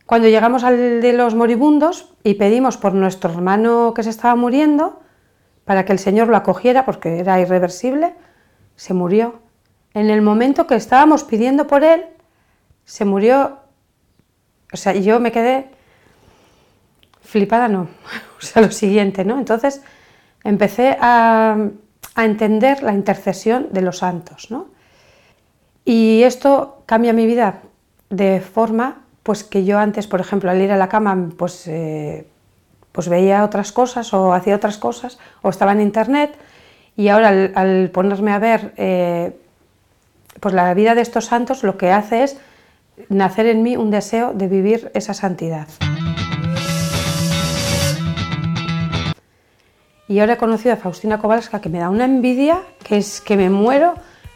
Cuando 0.05 0.27
llegamos 0.27 0.63
al 0.63 1.01
de 1.01 1.13
los 1.13 1.35
moribundos 1.35 2.13
y 2.23 2.33
pedimos 2.33 2.77
por 2.77 2.93
nuestro 2.93 3.31
hermano 3.31 3.93
que 3.95 4.03
se 4.03 4.09
estaba 4.09 4.35
muriendo, 4.35 5.01
para 5.65 5.85
que 5.85 5.93
el 5.93 5.99
Señor 5.99 6.27
lo 6.27 6.35
acogiera, 6.35 6.85
porque 6.85 7.19
era 7.19 7.39
irreversible, 7.39 8.13
se 8.75 8.93
murió. 8.93 9.39
En 9.93 10.09
el 10.09 10.21
momento 10.21 10.67
que 10.67 10.75
estábamos 10.75 11.23
pidiendo 11.23 11.67
por 11.67 11.83
él, 11.83 12.05
se 12.83 13.05
murió. 13.05 13.59
O 14.73 14.77
sea, 14.77 14.93
yo 14.93 15.19
me 15.19 15.31
quedé 15.31 15.69
flipada 17.21 17.67
no, 17.69 17.87
o 18.37 18.41
sea, 18.41 18.61
lo 18.61 18.71
siguiente, 18.71 19.23
¿no? 19.23 19.37
Entonces 19.37 19.81
empecé 20.43 20.97
a, 20.99 21.57
a 22.15 22.25
entender 22.25 22.83
la 22.83 22.93
intercesión 22.93 23.67
de 23.71 23.81
los 23.81 23.99
santos, 23.99 24.51
¿no? 24.51 24.67
Y 25.85 26.23
esto 26.23 26.83
cambia 26.85 27.13
mi 27.13 27.25
vida 27.25 27.61
de 28.09 28.41
forma 28.41 29.01
pues 29.23 29.43
que 29.43 29.63
yo 29.65 29.77
antes, 29.77 30.07
por 30.07 30.19
ejemplo, 30.19 30.49
al 30.49 30.61
ir 30.61 30.71
a 30.71 30.77
la 30.77 30.89
cama, 30.89 31.29
pues, 31.37 31.67
eh, 31.67 32.27
pues 32.91 33.07
veía 33.07 33.43
otras 33.43 33.71
cosas 33.71 34.13
o 34.13 34.33
hacía 34.33 34.55
otras 34.55 34.77
cosas 34.77 35.19
o 35.41 35.49
estaba 35.49 35.71
en 35.71 35.81
internet 35.81 36.35
y 36.95 37.07
ahora 37.07 37.29
al, 37.29 37.89
ponerme 37.91 38.31
a 38.31 38.39
ver 38.39 38.73
eh, 38.77 39.37
pues 40.39 40.53
la 40.53 40.73
vida 40.73 40.95
de 40.95 41.01
estos 41.01 41.25
santos 41.25 41.63
lo 41.63 41.77
que 41.77 41.91
hace 41.91 42.23
es 42.23 42.37
nacer 43.09 43.45
en 43.45 43.63
mí 43.63 43.77
un 43.77 43.91
deseo 43.91 44.33
de 44.33 44.47
vivir 44.47 44.91
esa 44.93 45.13
santidad. 45.13 45.67
Y 50.11 50.19
ahora 50.19 50.33
he 50.33 50.37
conocido 50.37 50.73
a 50.73 50.75
Faustina 50.75 51.19
Kowalska 51.19 51.61
que 51.61 51.69
me 51.69 51.79
da 51.79 51.89
una 51.89 52.03
envidia 52.03 52.63
que 52.83 52.97
es 52.97 53.21
que 53.21 53.37
me 53.37 53.49
muero 53.49 53.93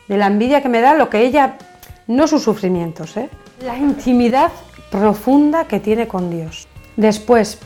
de 0.07 0.15
la 0.15 0.27
envidia 0.27 0.61
que 0.61 0.69
me 0.69 0.79
da 0.79 0.93
lo 0.93 1.09
que 1.09 1.19
ella, 1.19 1.57
no 2.07 2.27
sus 2.27 2.43
sufrimientos, 2.43 3.17
¿eh? 3.17 3.29
la 3.61 3.77
intimidad 3.77 4.51
profunda 4.89 5.65
que 5.65 5.81
tiene 5.81 6.07
con 6.07 6.29
Dios. 6.29 6.69
Después 6.95 7.59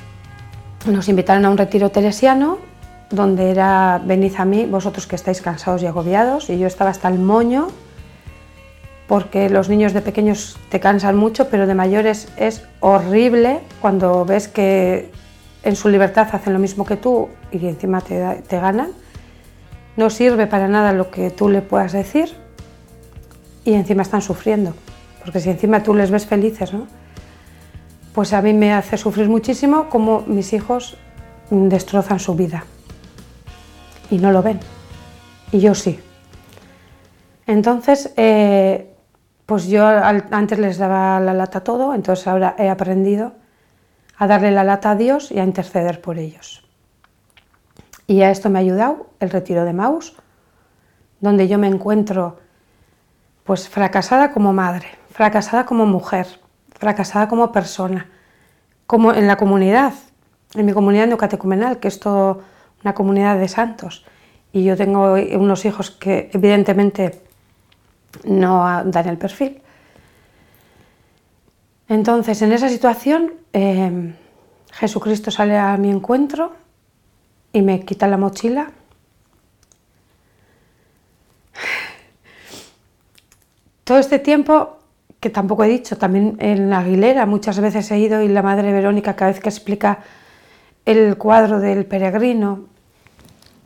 nos 0.88 1.08
invitaron 1.08 1.46
a 1.46 1.52
un 1.52 1.58
retiro 1.60 1.92
teresiano 1.92 2.58
donde 3.12 3.52
era 3.52 4.02
venid 4.04 4.34
a 4.40 4.46
mí, 4.46 4.66
vosotros 4.66 5.06
que 5.06 5.16
estáis 5.16 5.40
cansados 5.44 5.84
y 5.84 5.86
agobiados, 5.86 6.50
y 6.50 6.58
yo 6.58 6.66
estaba 6.66 6.90
hasta 6.90 7.10
el 7.10 7.20
moño 7.20 7.68
porque 9.08 9.52
los 9.52 9.70
niños 9.70 9.94
de 9.94 10.02
pequeños 10.02 10.58
te 10.70 10.80
cansan 10.80 11.16
mucho, 11.16 11.48
pero 11.50 11.68
de 11.68 11.76
mayores 11.76 12.28
es 12.38 12.64
horrible 12.80 13.60
cuando 13.82 14.26
ves 14.26 14.48
que 14.48 15.12
en 15.64 15.76
su 15.76 15.90
libertad 15.90 16.28
hacen 16.32 16.54
lo 16.54 16.60
mismo 16.60 16.86
que 16.86 16.96
tú 16.96 17.30
y 17.52 17.66
encima 17.68 18.02
te, 18.02 18.20
ganan 18.50 18.92
no 19.98 20.10
sirve 20.10 20.48
para 20.48 20.68
nada 20.68 20.94
lo 20.94 21.12
que 21.12 21.30
tú 21.30 21.50
le 21.50 21.62
puedas 21.62 21.92
decir 21.92 22.34
y 23.66 23.74
encima 23.74 24.04
están 24.04 24.22
sufriendo. 24.22 24.74
Porque 25.24 25.42
si 25.42 25.50
encima 25.50 25.84
tú 25.84 25.94
les 25.94 26.10
ves 26.10 26.26
felices, 26.26 26.72
¿no? 26.72 26.88
Pues 28.14 28.32
a 28.32 28.42
mí 28.42 28.54
me 28.54 28.74
hace 28.74 28.98
sufrir 28.98 29.28
muchísimo 29.28 29.90
como 29.90 30.22
mis 30.22 30.54
hijos 30.54 30.98
destrozan 31.50 32.20
su 32.20 32.36
vida. 32.36 32.64
Y 34.10 34.18
no 34.18 34.32
lo 34.32 34.42
ven. 34.42 34.60
Y 35.52 35.60
yo 35.60 35.76
sí. 35.76 36.00
Entonces, 37.46 38.14
eh, 38.16 38.96
pues 39.46 39.68
yo 39.68 39.86
antes 39.86 40.60
les 40.60 40.78
daba 40.78 41.20
la 41.20 41.34
lata 41.34 41.62
todo, 41.62 41.94
entonces 41.94 42.28
ahora 42.28 42.56
he 42.58 42.70
aprendido 42.70 43.34
a 44.20 44.28
darle 44.28 44.52
la 44.52 44.66
lata 44.66 44.92
a 44.92 44.96
Dios 44.96 45.32
y 45.32 45.40
a 45.40 45.46
interceder 45.46 46.02
por 46.02 46.20
ellos. 46.20 46.64
Y 48.06 48.22
a 48.22 48.32
esto 48.32 48.50
me 48.50 48.60
ha 48.60 48.62
ayudado 48.62 49.08
el 49.22 49.30
retiro 49.30 49.64
de 49.64 49.72
Maus, 49.72 50.16
donde 51.22 51.48
yo 51.48 51.58
me 51.58 51.68
encuentro 51.68 52.38
pues 53.46 53.70
fracasada 53.70 54.34
como 54.34 54.52
madre, 54.52 54.88
fracasada 55.10 55.66
como 55.66 55.86
mujer, 55.86 56.28
fracasada 56.78 57.30
como 57.30 57.54
persona, 57.54 58.10
como 58.86 59.14
en 59.14 59.26
la 59.26 59.38
comunidad, 59.38 59.94
en 60.54 60.66
mi 60.66 60.74
comunidad 60.74 61.08
neocatecumenal, 61.08 61.80
que 61.80 61.88
es 61.88 62.00
toda 62.00 62.40
una 62.84 62.94
comunidad 62.94 63.40
de 63.40 63.48
santos. 63.48 64.06
Y 64.52 64.66
yo 64.66 64.76
tengo 64.76 65.14
unos 65.14 65.64
hijos 65.64 65.92
que 65.92 66.30
evidentemente 66.34 67.22
no 68.26 68.84
dan 68.84 69.08
el 69.08 69.18
perfil. 69.18 69.62
Entonces, 71.90 72.42
en 72.44 72.54
esa 72.54 72.70
situación, 72.70 73.34
eh, 73.52 74.14
Jesucristo 74.72 75.32
sale 75.32 75.58
a 75.58 75.76
mi 75.78 75.90
encuentro 75.90 76.54
y 77.52 77.64
me 77.64 77.84
quita 77.84 78.08
la 78.08 78.18
mochila. 78.18 78.72
Todo 83.84 83.98
este 83.98 84.20
tiempo, 84.20 84.78
que 85.20 85.32
tampoco 85.32 85.64
he 85.64 85.68
dicho, 85.68 85.98
también 85.98 86.38
en 86.40 86.72
Aguilera 86.72 87.26
muchas 87.26 87.60
veces 87.60 87.90
he 87.90 87.98
ido 87.98 88.22
y 88.22 88.28
la 88.28 88.44
Madre 88.44 88.72
Verónica 88.72 89.16
cada 89.16 89.32
vez 89.32 89.42
que 89.42 89.50
explica 89.50 90.00
el 90.86 91.18
cuadro 91.18 91.60
del 91.60 91.88
peregrino 91.88 92.66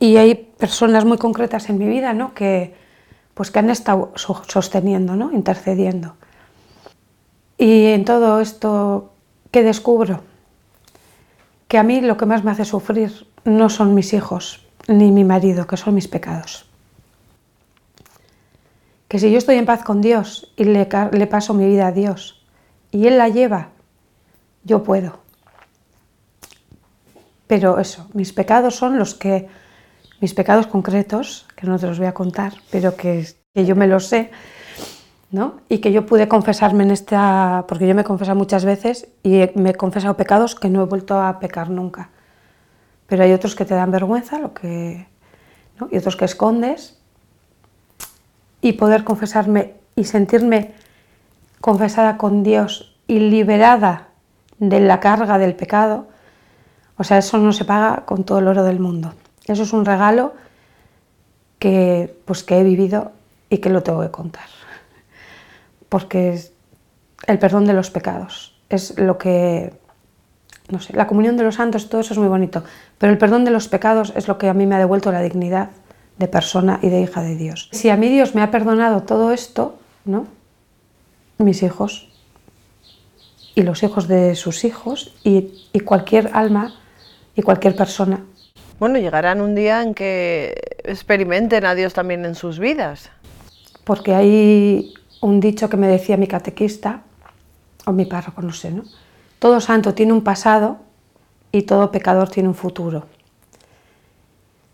y 0.00 0.16
hay 0.16 0.34
personas 0.34 1.04
muy 1.04 1.18
concretas 1.18 1.68
en 1.68 1.76
mi 1.76 1.86
vida 1.86 2.14
¿no? 2.14 2.32
que, 2.32 2.74
pues 3.34 3.50
que 3.50 3.58
han 3.58 3.68
estado 3.68 4.12
sosteniendo, 4.16 5.14
¿no? 5.14 5.30
intercediendo. 5.30 6.16
Y 7.58 7.86
en 7.86 8.04
todo 8.04 8.40
esto, 8.40 9.12
¿qué 9.50 9.62
descubro? 9.62 10.22
Que 11.68 11.78
a 11.78 11.82
mí 11.82 12.00
lo 12.00 12.16
que 12.16 12.26
más 12.26 12.44
me 12.44 12.50
hace 12.50 12.64
sufrir 12.64 13.26
no 13.44 13.68
son 13.68 13.94
mis 13.94 14.12
hijos 14.12 14.66
ni 14.88 15.12
mi 15.12 15.24
marido, 15.24 15.66
que 15.66 15.76
son 15.76 15.94
mis 15.94 16.08
pecados. 16.08 16.66
Que 19.08 19.18
si 19.18 19.30
yo 19.30 19.38
estoy 19.38 19.56
en 19.56 19.66
paz 19.66 19.84
con 19.84 20.00
Dios 20.00 20.52
y 20.56 20.64
le, 20.64 20.86
paso 20.86 21.54
mi 21.54 21.66
vida 21.66 21.86
a 21.86 21.92
Dios 21.92 22.44
y 22.90 23.06
Él 23.06 23.18
la 23.18 23.28
lleva, 23.28 23.68
yo 24.64 24.82
puedo. 24.82 25.20
Pero 27.46 27.78
eso, 27.78 28.08
mis 28.14 28.32
pecados 28.32 28.74
son 28.74 28.98
los 28.98 29.14
que, 29.14 29.48
mis 30.20 30.34
pecados 30.34 30.66
concretos, 30.66 31.46
que 31.54 31.66
no 31.66 31.78
te 31.78 31.86
los 31.86 31.98
voy 31.98 32.08
a 32.08 32.14
contar, 32.14 32.54
pero 32.70 32.96
que, 32.96 33.26
que 33.54 33.64
yo 33.64 33.76
me 33.76 33.86
los 33.86 34.06
sé, 34.06 34.30
¿no? 35.34 35.56
Y 35.68 35.78
que 35.78 35.92
yo 35.92 36.06
pude 36.06 36.28
confesarme 36.28 36.84
en 36.84 36.92
esta, 36.92 37.64
porque 37.68 37.86
yo 37.86 37.94
me 37.94 38.02
he 38.02 38.34
muchas 38.34 38.64
veces 38.64 39.08
y 39.22 39.50
me 39.56 39.70
he 39.70 39.74
confesado 39.74 40.16
pecados 40.16 40.54
que 40.54 40.70
no 40.70 40.82
he 40.82 40.86
vuelto 40.86 41.20
a 41.20 41.38
pecar 41.40 41.68
nunca 41.68 42.08
pero 43.06 43.22
hay 43.22 43.32
otros 43.32 43.54
que 43.54 43.64
te 43.64 43.74
dan 43.74 43.90
vergüenza 43.90 44.38
lo 44.38 44.54
que, 44.54 45.06
y 45.90 45.96
otros 45.96 46.16
que 46.16 46.24
escondes. 46.24 46.98
Y 48.60 48.72
poder 48.72 49.04
confesarme 49.04 49.74
y 49.94 50.04
sentirme 50.04 50.72
confesada 51.60 52.16
con 52.16 52.42
Dios 52.42 52.96
y 53.06 53.20
liberada 53.20 54.08
de 54.58 54.80
la 54.80 55.00
carga 55.00 55.38
del 55.38 55.54
pecado, 55.54 56.08
o 56.96 57.04
sea, 57.04 57.18
eso 57.18 57.38
no 57.38 57.52
se 57.52 57.64
paga 57.64 58.04
con 58.06 58.24
todo 58.24 58.38
el 58.38 58.48
oro 58.48 58.64
del 58.64 58.80
mundo. 58.80 59.12
Eso 59.46 59.64
es 59.64 59.72
un 59.72 59.84
regalo 59.84 60.32
que, 61.58 62.16
pues, 62.24 62.42
que 62.42 62.58
he 62.58 62.64
vivido 62.64 63.12
y 63.50 63.58
que 63.58 63.68
lo 63.68 63.82
tengo 63.82 64.00
que 64.00 64.10
contar. 64.10 64.46
Porque 65.94 66.32
es 66.32 66.52
el 67.28 67.38
perdón 67.38 67.66
de 67.66 67.72
los 67.72 67.88
pecados 67.88 68.52
es 68.68 68.98
lo 68.98 69.16
que 69.16 69.72
no 70.68 70.80
sé, 70.80 70.92
la 70.92 71.06
comunión 71.06 71.36
de 71.36 71.44
los 71.44 71.54
santos, 71.54 71.88
todo 71.88 72.00
eso 72.00 72.14
es 72.14 72.18
muy 72.18 72.26
bonito, 72.26 72.64
pero 72.98 73.12
el 73.12 73.18
perdón 73.18 73.44
de 73.44 73.52
los 73.52 73.68
pecados 73.68 74.12
es 74.16 74.26
lo 74.26 74.36
que 74.36 74.48
a 74.48 74.54
mí 74.54 74.66
me 74.66 74.74
ha 74.74 74.80
devuelto 74.80 75.12
la 75.12 75.22
dignidad 75.22 75.70
de 76.18 76.26
persona 76.26 76.80
y 76.82 76.88
de 76.88 77.00
hija 77.00 77.22
de 77.22 77.36
Dios. 77.36 77.68
Si 77.70 77.90
a 77.90 77.96
mí 77.96 78.08
Dios 78.08 78.34
me 78.34 78.42
ha 78.42 78.50
perdonado 78.50 79.04
todo 79.04 79.30
esto, 79.30 79.78
¿no? 80.04 80.26
Mis 81.38 81.62
hijos 81.62 82.08
y 83.54 83.62
los 83.62 83.84
hijos 83.84 84.08
de 84.08 84.34
sus 84.34 84.64
hijos 84.64 85.14
y, 85.22 85.68
y 85.72 85.78
cualquier 85.78 86.30
alma 86.32 86.74
y 87.36 87.42
cualquier 87.42 87.76
persona. 87.76 88.24
Bueno, 88.80 88.98
llegarán 88.98 89.40
un 89.40 89.54
día 89.54 89.80
en 89.80 89.94
que 89.94 90.60
experimenten 90.82 91.64
a 91.64 91.76
Dios 91.76 91.92
también 91.92 92.24
en 92.24 92.34
sus 92.34 92.58
vidas. 92.58 93.10
Porque 93.84 94.12
hay 94.12 94.92
un 95.24 95.40
dicho 95.40 95.70
que 95.70 95.78
me 95.78 95.88
decía 95.88 96.18
mi 96.18 96.26
catequista, 96.26 97.00
o 97.86 97.92
mi 97.92 98.04
párroco, 98.04 98.42
no 98.42 98.52
sé, 98.52 98.70
¿no? 98.70 98.82
Todo 99.38 99.58
santo 99.58 99.94
tiene 99.94 100.12
un 100.12 100.22
pasado 100.22 100.80
y 101.50 101.62
todo 101.62 101.90
pecador 101.90 102.28
tiene 102.28 102.50
un 102.50 102.54
futuro. 102.54 103.06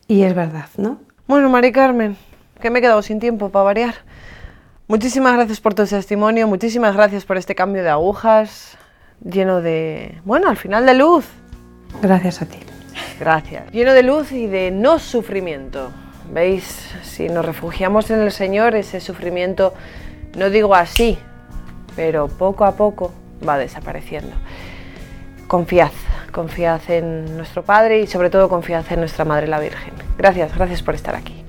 Y 0.09 0.23
es 0.25 0.35
verdad, 0.35 0.67
¿no? 0.77 0.99
Bueno, 1.29 1.49
Mari 1.51 1.71
Carmen, 1.71 2.17
que 2.61 2.69
me 2.69 2.81
he 2.81 2.83
quedado 2.83 3.01
sin 3.01 3.21
tiempo 3.21 3.51
para 3.51 3.63
variar. 3.63 3.95
Muchísimas 4.89 5.35
gracias 5.35 5.61
por 5.61 5.75
tu 5.75 5.87
testimonio, 5.87 6.49
muchísimas 6.49 6.97
gracias 6.97 7.25
por 7.25 7.37
este 7.37 7.55
cambio 7.55 7.85
de 7.85 7.91
agujas, 7.91 8.77
lleno 9.25 9.61
de, 9.61 10.21
bueno, 10.25 10.49
al 10.49 10.57
final 10.57 10.85
de 10.85 10.95
luz. 10.95 11.27
Gracias 12.03 12.43
a 12.43 12.47
ti. 12.47 12.59
Gracias. 13.21 13.71
Lleno 13.71 13.93
de 13.93 14.03
luz 14.03 14.33
y 14.33 14.49
de 14.49 14.73
no 14.73 14.99
sufrimiento. 14.99 15.93
¿Veis? 16.33 16.91
Si 17.05 17.29
nos 17.29 17.45
refugiamos 17.45 18.11
en 18.11 18.21
el 18.21 18.33
Señor, 18.33 18.75
ese 18.75 19.01
sufrimiento, 19.01 19.75
no 20.37 20.51
digo 20.51 20.75
así, 20.75 21.19
pero 21.97 22.29
poco 22.29 22.65
a 22.65 22.77
poco 22.77 23.13
va 23.47 23.59
desapareciendo. 23.59 24.33
Confiad, 25.47 25.91
confiad 26.33 26.81
en 26.89 27.37
nuestro 27.37 27.65
Padre 27.65 28.01
y 28.01 28.07
sobre 28.07 28.31
todo 28.31 28.49
confiad 28.49 28.85
en 28.91 29.01
nuestra 29.01 29.25
Madre 29.25 29.49
la 29.49 29.59
Virgen. 29.59 29.93
Gracias, 30.17 30.55
gracias 30.55 30.83
por 30.83 30.95
estar 30.95 31.15
aquí. 31.15 31.40